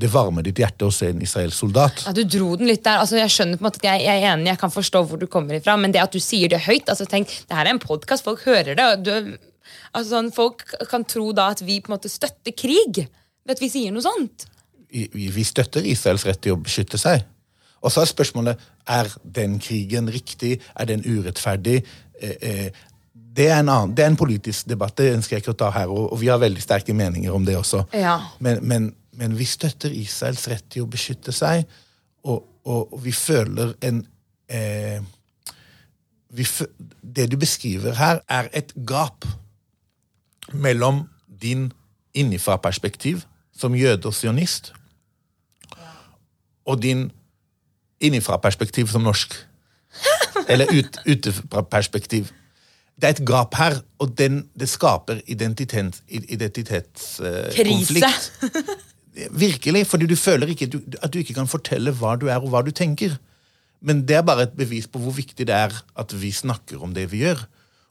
det 0.00 0.08
varmer 0.08 0.44
ditt 0.46 0.60
hjerte 0.60 0.86
å 0.86 0.92
se 0.94 1.10
en 1.10 1.20
israelsk 1.20 1.58
soldat. 1.58 2.04
Ja, 2.06 2.12
Du 2.16 2.22
dro 2.24 2.54
den 2.56 2.70
litt 2.70 2.84
der. 2.84 3.02
altså 3.02 3.18
Jeg 3.18 3.32
skjønner 3.34 3.58
på 3.58 3.64
en 3.64 3.68
måte 3.68 3.80
at 3.82 3.88
jeg, 3.90 4.04
jeg 4.06 4.22
er 4.22 4.32
enig, 4.32 4.46
jeg 4.48 4.60
kan 4.62 4.72
forstå 4.72 5.02
hvor 5.10 5.20
du 5.20 5.26
kommer 5.26 5.58
ifra, 5.58 5.76
men 5.76 5.92
det 5.92 6.00
at 6.00 6.14
du 6.14 6.20
sier 6.22 6.48
det 6.48 6.62
høyt 6.64 6.88
altså 6.88 7.04
tenk, 7.10 7.28
Det 7.28 7.56
her 7.56 7.66
er 7.66 7.74
en 7.74 7.82
podkast, 7.82 8.24
folk 8.24 8.44
hører 8.46 8.78
det. 8.78 8.86
og 8.86 9.04
Du, 9.04 9.36
altså 9.92 10.08
sånn, 10.14 10.30
Folk 10.32 10.64
kan 10.88 11.04
tro 11.04 11.32
da 11.36 11.50
at 11.52 11.60
vi 11.66 11.80
på 11.82 11.90
en 11.90 11.98
måte 11.98 12.12
støtter 12.12 12.54
krig 12.56 13.02
ved 13.02 13.56
at 13.56 13.60
vi 13.60 13.68
sier 13.72 13.92
noe 13.92 14.04
sånt. 14.04 14.46
Vi, 14.90 15.08
vi 15.12 15.44
støtter 15.44 15.84
Israels 15.84 16.24
rett 16.24 16.40
til 16.46 16.56
å 16.56 16.62
beskytte 16.62 16.98
seg. 17.00 17.26
Og 17.80 17.92
så 17.92 18.02
er 18.02 18.10
spørsmålet 18.10 18.60
er 18.90 19.08
den 19.24 19.58
krigen 19.62 20.08
riktig, 20.12 20.58
er 20.76 20.88
den 20.88 21.04
urettferdig. 21.04 21.80
Eh, 22.20 22.36
eh, 22.40 22.80
det, 23.36 23.46
er 23.48 23.60
en 23.60 23.68
annen, 23.70 23.94
det 23.94 24.04
er 24.04 24.10
en 24.10 24.18
politisk 24.18 24.68
debatt, 24.70 24.96
det 24.98 25.12
ønsker 25.14 25.36
jeg 25.36 25.44
ikke 25.44 25.54
å 25.54 25.60
ta 25.62 25.70
her, 25.74 25.92
og, 25.92 26.16
vi 26.20 26.30
har 26.30 26.40
veldig 26.42 26.62
sterke 26.62 26.94
meninger 26.96 27.34
om 27.34 27.44
det 27.46 27.56
også. 27.58 27.84
Ja. 27.94 28.16
Men, 28.42 28.64
men, 28.66 28.90
men 29.18 29.36
vi 29.38 29.46
støtter 29.48 29.92
Israels 29.94 30.48
rett 30.50 30.66
til 30.72 30.86
å 30.86 30.90
beskytte 30.90 31.34
seg, 31.34 31.68
og, 32.26 32.42
og, 32.66 32.96
vi 33.04 33.12
føler 33.16 33.72
en 33.86 34.02
eh, 34.50 35.00
vi, 36.30 36.44
Det 37.00 37.30
du 37.30 37.38
beskriver 37.40 37.96
her, 37.98 38.20
er 38.28 38.50
et 38.52 38.74
gap 38.86 39.24
mellom 40.52 41.04
din 41.26 41.70
innifra-perspektiv 42.14 43.24
som 43.56 43.74
jøde 43.76 44.08
og 44.08 44.14
sionist, 44.14 44.72
og 46.66 46.82
din 46.82 47.08
innifra-perspektiv 48.00 48.90
som 48.90 49.04
norsk. 49.04 49.34
Eller 50.50 50.70
ut, 50.72 50.98
utefra-perspektiv. 51.06 52.30
Det 53.00 53.08
er 53.08 53.14
et 53.16 53.26
gap 53.26 53.54
her, 53.56 53.80
og 53.98 54.18
den, 54.18 54.48
det 54.60 54.68
skaper 54.68 55.20
identitets, 55.26 56.02
identitetskonflikt. 56.08 58.32
Virkelig, 59.44 59.86
fordi 59.86 60.06
du 60.06 60.16
føler 60.16 60.46
ikke, 60.52 60.66
du, 60.66 60.80
at 61.02 61.12
du 61.12 61.18
ikke 61.18 61.34
kan 61.34 61.48
fortelle 61.48 61.90
hva 61.96 62.16
du 62.20 62.26
er 62.28 62.40
og 62.40 62.48
hva 62.52 62.62
du 62.64 62.70
tenker. 62.76 63.16
Men 63.80 64.04
det 64.08 64.16
er 64.18 64.26
bare 64.26 64.42
et 64.44 64.56
bevis 64.56 64.86
på 64.86 64.98
hvor 65.00 65.12
viktig 65.16 65.46
det 65.48 65.56
er 65.56 65.72
at 65.98 66.14
vi 66.20 66.32
snakker 66.32 66.82
om 66.84 66.94
det 66.94 67.12
vi 67.12 67.18
gjør. 67.24 67.46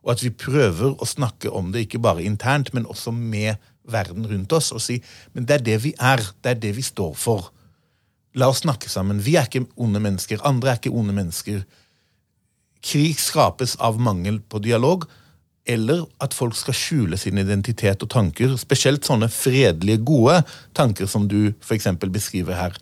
Og 0.06 0.12
at 0.13 0.24
vi 0.24 0.30
prøver 0.32 0.95
å 0.95 1.06
snakke 1.10 1.52
om 1.52 1.72
det 1.74 1.88
ikke 1.88 2.02
bare 2.02 2.24
internt, 2.24 2.74
men 2.74 2.88
også 2.88 3.12
med 3.12 3.56
verden 3.89 4.28
rundt 4.30 4.54
oss. 4.56 4.72
Og 4.72 4.82
si 4.84 5.02
men 5.34 5.50
det 5.50 5.60
er 5.60 5.65
det 5.65 5.80
vi 5.84 5.95
er, 5.98 6.22
det 6.43 6.54
er 6.54 6.62
det 6.67 6.76
vi 6.78 6.86
står 6.86 7.17
for. 7.17 7.50
La 8.38 8.48
oss 8.52 8.62
snakke 8.63 8.89
sammen. 8.91 9.24
Vi 9.26 9.36
er 9.36 9.50
ikke 9.50 9.65
onde 9.76 10.00
mennesker. 10.04 10.43
Andre 10.45 10.72
er 10.72 10.80
ikke 10.80 10.93
onde 10.95 11.15
mennesker. 11.17 11.63
Krig 12.86 13.20
skapes 13.20 13.76
av 13.76 14.00
mangel 14.00 14.39
på 14.42 14.62
dialog, 14.63 15.06
eller 15.70 16.06
at 16.24 16.34
folk 16.34 16.56
skal 16.58 16.78
skjule 16.78 17.18
sin 17.20 17.38
identitet 17.38 18.02
og 18.06 18.10
tanker. 18.10 18.56
Spesielt 18.58 19.06
sånne 19.06 19.30
fredelige, 19.30 20.02
gode 20.08 20.39
tanker 20.78 21.10
som 21.10 21.28
du 21.30 21.52
f.eks. 21.60 21.89
beskriver 22.10 22.58
her. 22.58 22.78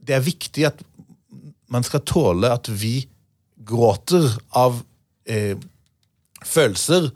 Det 0.00 0.16
er 0.16 0.24
viktig 0.24 0.68
at 0.70 0.80
man 1.72 1.84
skal 1.84 2.04
tåle 2.06 2.52
at 2.54 2.70
vi 2.70 3.00
gråter 3.66 4.30
av 4.54 4.78
eh, 5.28 5.58
følelser 6.46 7.10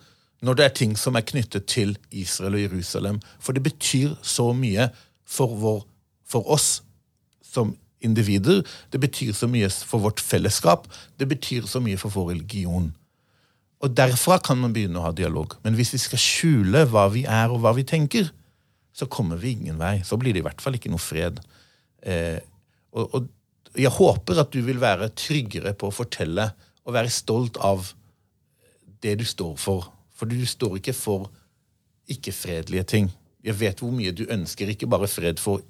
når 0.44 0.56
det 0.56 0.64
er 0.64 0.76
ting 0.76 0.96
som 0.98 1.16
er 1.16 1.26
knyttet 1.28 1.68
til 1.70 1.94
Israel 2.10 2.56
og 2.58 2.64
Jerusalem. 2.64 3.20
For 3.38 3.56
det 3.56 3.62
betyr 3.64 4.16
så 4.22 4.50
mye 4.56 4.88
for, 5.28 5.54
vår, 5.60 5.84
for 6.26 6.48
oss 6.50 6.80
som 7.44 7.76
individer. 8.04 8.62
Det 8.92 9.00
betyr 9.00 9.32
så 9.36 9.48
mye 9.50 9.68
for 9.70 10.02
vårt 10.04 10.20
fellesskap. 10.20 10.88
Det 11.20 11.28
betyr 11.28 11.68
så 11.68 11.82
mye 11.84 12.00
for 12.00 12.12
vår 12.14 12.32
religion. 12.34 12.90
Og 13.80 13.96
Derfra 13.96 14.38
kan 14.44 14.60
man 14.60 14.74
begynne 14.76 15.00
å 15.00 15.06
ha 15.06 15.12
dialog. 15.16 15.56
Men 15.64 15.76
hvis 15.78 15.94
vi 15.94 16.02
skal 16.02 16.20
skjule 16.20 16.84
hva 16.92 17.06
vi 17.12 17.24
er 17.24 17.52
og 17.52 17.62
hva 17.64 17.72
vi 17.76 17.86
tenker, 17.88 18.28
så 18.92 19.08
kommer 19.08 19.40
vi 19.40 19.54
ingen 19.56 19.78
vei. 19.80 20.00
Så 20.04 20.18
blir 20.20 20.34
det 20.34 20.42
i 20.42 20.46
hvert 20.46 20.60
fall 20.60 20.76
ikke 20.76 20.92
noe 20.92 21.00
fred. 21.00 21.40
Eh, 22.02 22.40
og, 22.92 23.14
og 23.16 23.78
jeg 23.78 23.92
håper 23.94 24.42
at 24.42 24.52
du 24.52 24.60
vil 24.66 24.80
være 24.82 25.12
tryggere 25.16 25.72
på 25.78 25.88
å 25.88 25.94
fortelle 25.94 26.50
og 26.84 26.96
være 26.96 27.12
stolt 27.12 27.60
av 27.62 27.92
det 29.00 29.16
du 29.20 29.24
står 29.24 29.56
for. 29.60 29.88
For 30.12 30.28
du 30.28 30.42
står 30.44 30.80
ikke 30.80 30.96
for 30.96 31.30
ikke-fredelige 32.10 32.84
ting. 32.90 33.10
Jeg 33.44 33.56
vet 33.60 33.80
hvor 33.80 33.92
mye 33.94 34.12
du 34.12 34.26
ønsker 34.28 34.68
ikke 34.68 34.90
bare 34.90 35.08
fred 35.08 35.40
for 35.40 35.62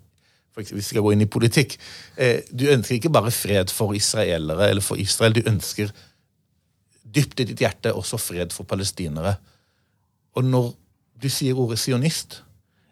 Hvis 0.61 0.75
vi 0.77 0.85
skal 0.85 1.05
gå 1.05 1.15
inn 1.15 1.25
i 1.25 1.31
politikk. 1.31 1.77
Eh, 2.17 2.45
du 2.53 2.69
ønsker 2.71 2.99
ikke 2.99 3.13
bare 3.13 3.33
fred 3.35 3.73
for 3.75 3.97
israelere 3.97 4.71
eller 4.71 4.85
for 4.85 5.01
Israel. 5.01 5.35
Du 5.37 5.43
ønsker 5.49 5.93
dypt 7.15 7.41
i 7.41 7.49
ditt 7.49 7.63
hjerte 7.63 7.95
også 7.97 8.21
fred 8.21 8.55
for 8.55 8.69
palestinere. 8.69 9.37
Og 10.37 10.47
når 10.47 10.73
du 11.21 11.29
sier 11.33 11.59
ordet 11.59 11.81
sionist, 11.81 12.43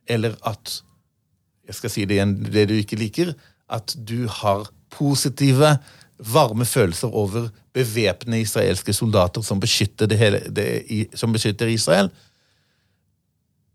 eller 0.09 0.35
at 0.48 0.81
jeg 1.68 1.76
skal 1.76 1.92
si 1.92 2.04
det 2.09 2.16
igjen, 2.16 2.35
det 2.48 2.66
du 2.70 2.74
ikke 2.78 2.98
liker, 2.98 3.35
at 3.68 3.94
du 4.09 4.26
har 4.40 4.70
positive, 4.90 5.76
varme 6.18 6.64
følelser 6.66 7.12
over 7.14 7.50
bevæpnede 7.76 8.40
israelske 8.42 8.92
soldater 8.92 9.44
som 9.44 9.61
beskytter, 9.61 10.11
hele, 10.18 10.40
det, 10.50 11.07
som 11.14 11.33
beskytter 11.33 11.70
Israel, 11.70 12.09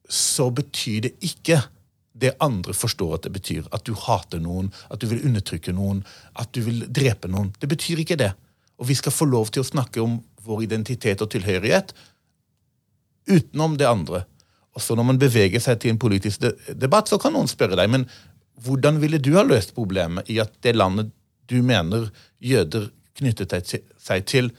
så 0.09 0.49
betyr 0.49 1.05
det 1.05 1.13
ikke 1.21 1.61
det 2.13 2.35
andre 2.43 2.73
forstår 2.77 3.15
at 3.17 3.27
det 3.27 3.33
betyr. 3.33 3.67
At 3.73 3.85
du 3.87 3.93
hater 3.97 4.41
noen, 4.41 4.71
at 4.93 5.01
du 5.01 5.07
vil 5.09 5.23
undertrykke 5.25 5.73
noen, 5.73 6.03
at 6.39 6.51
du 6.53 6.61
vil 6.65 6.85
drepe 6.93 7.29
noen. 7.31 7.53
Det 7.59 7.69
betyr 7.71 8.03
ikke 8.03 8.19
det. 8.21 8.33
Og 8.77 8.89
vi 8.89 8.97
skal 8.97 9.15
få 9.15 9.25
lov 9.29 9.53
til 9.53 9.63
å 9.63 9.69
snakke 9.69 10.01
om 10.03 10.19
vår 10.43 10.65
identitet 10.67 11.23
og 11.23 11.31
tilhørighet 11.33 11.93
utenom 13.29 13.77
det 13.79 13.87
andre. 13.87 14.25
Og 14.73 14.81
så 14.83 14.97
når 14.97 15.07
man 15.07 15.21
beveger 15.21 15.61
seg 15.63 15.79
til 15.79 15.93
en 15.93 16.01
politisk 16.01 16.43
debatt, 16.75 17.09
så 17.09 17.19
kan 17.21 17.33
noen 17.35 17.49
spørre 17.49 17.77
deg 17.79 17.91
men 17.93 18.07
hvordan 18.63 18.99
ville 19.01 19.21
du 19.21 19.33
ha 19.37 19.43
løst 19.45 19.73
problemet 19.75 20.29
i 20.29 20.39
at 20.41 20.53
det 20.65 20.75
landet 20.75 21.09
du 21.49 21.59
mener 21.65 22.09
jøder 22.43 22.89
knyttet 23.17 23.53
seg 24.01 24.25
til, 24.29 24.51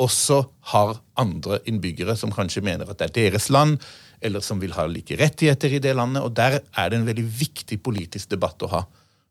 også 0.00 0.42
har 0.72 0.94
andre 1.20 1.58
innbyggere 1.68 2.14
som 2.16 2.32
kanskje 2.32 2.64
mener 2.64 2.88
at 2.88 3.00
det 3.00 3.10
er 3.10 3.16
deres 3.16 3.50
land, 3.52 3.76
eller 4.20 4.44
som 4.44 4.60
vil 4.60 4.74
ha 4.76 4.86
like 4.86 5.16
rettigheter 5.16 5.76
i 5.76 5.82
det 5.82 5.94
landet. 5.96 6.22
Og 6.22 6.34
der 6.36 6.60
er 6.60 6.90
det 6.90 7.00
en 7.00 7.08
veldig 7.08 7.26
viktig 7.40 7.80
politisk 7.82 8.32
debatt 8.34 8.62
å 8.66 8.70
ha. 8.74 8.84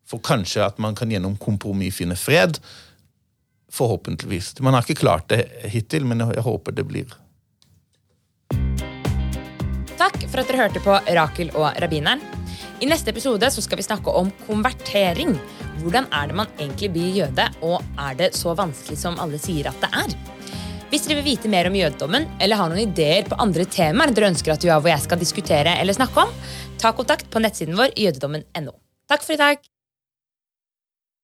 For 0.10 0.22
kanskje 0.26 0.66
at 0.66 0.80
man 0.82 0.98
kan 0.98 1.12
gjennom 1.12 1.38
kompromiss 1.38 2.00
finne 2.00 2.18
fred. 2.18 2.58
Forhåpentligvis. 3.70 4.56
Man 4.66 4.74
har 4.74 4.86
ikke 4.86 5.04
klart 5.04 5.30
det 5.30 5.44
hittil, 5.70 6.08
men 6.10 6.26
jeg 6.26 6.46
håper 6.46 6.74
det 6.74 6.88
blir. 6.90 7.14
Takk 10.00 10.22
for 10.32 10.42
at 10.42 10.50
dere 10.50 10.64
hørte 10.64 10.82
på 10.82 10.96
Rakel 11.20 11.52
og 11.54 11.70
rabbineren. 11.84 12.24
I 12.80 12.88
neste 12.88 13.12
episode 13.12 13.44
så 13.52 13.62
skal 13.62 13.82
vi 13.82 13.84
snakke 13.84 14.12
om 14.16 14.32
konvertering. 14.48 15.34
Hvordan 15.84 16.08
er 16.16 16.30
det 16.32 16.38
man 16.40 16.50
egentlig 16.58 16.90
blir 16.96 17.18
jøde, 17.22 17.46
og 17.62 17.84
er 18.00 18.16
det 18.20 18.30
så 18.40 18.56
vanskelig 18.56 18.98
som 19.00 19.20
alle 19.20 19.40
sier 19.42 19.68
at 19.70 19.84
det 19.84 19.90
er? 20.00 20.16
Hvis 20.90 21.04
dere 21.06 21.20
vil 21.20 21.36
vite 21.36 21.50
mer 21.54 21.68
om 21.70 21.76
jødedommen, 21.78 22.24
eller 22.42 22.58
har 22.58 22.70
noen 22.72 22.88
ideer 22.88 23.28
på 23.30 23.38
andre 23.44 23.68
temaer 23.70 24.10
dere 24.10 24.32
ønsker 24.32 24.56
at 24.56 24.64
Joav 24.66 24.82
og 24.82 24.90
jeg 24.90 25.04
skal 25.04 25.20
diskutere 25.22 25.76
eller 25.78 25.94
snakke 25.94 26.24
om, 26.24 26.32
ta 26.82 26.90
kontakt 26.98 27.30
på 27.30 27.42
nettsiden 27.44 27.78
vår 27.78 27.94
jødedommen.no. 27.94 28.74
Takk 29.10 29.22
for 29.22 29.38
i 29.38 29.42
dag. 29.42 29.62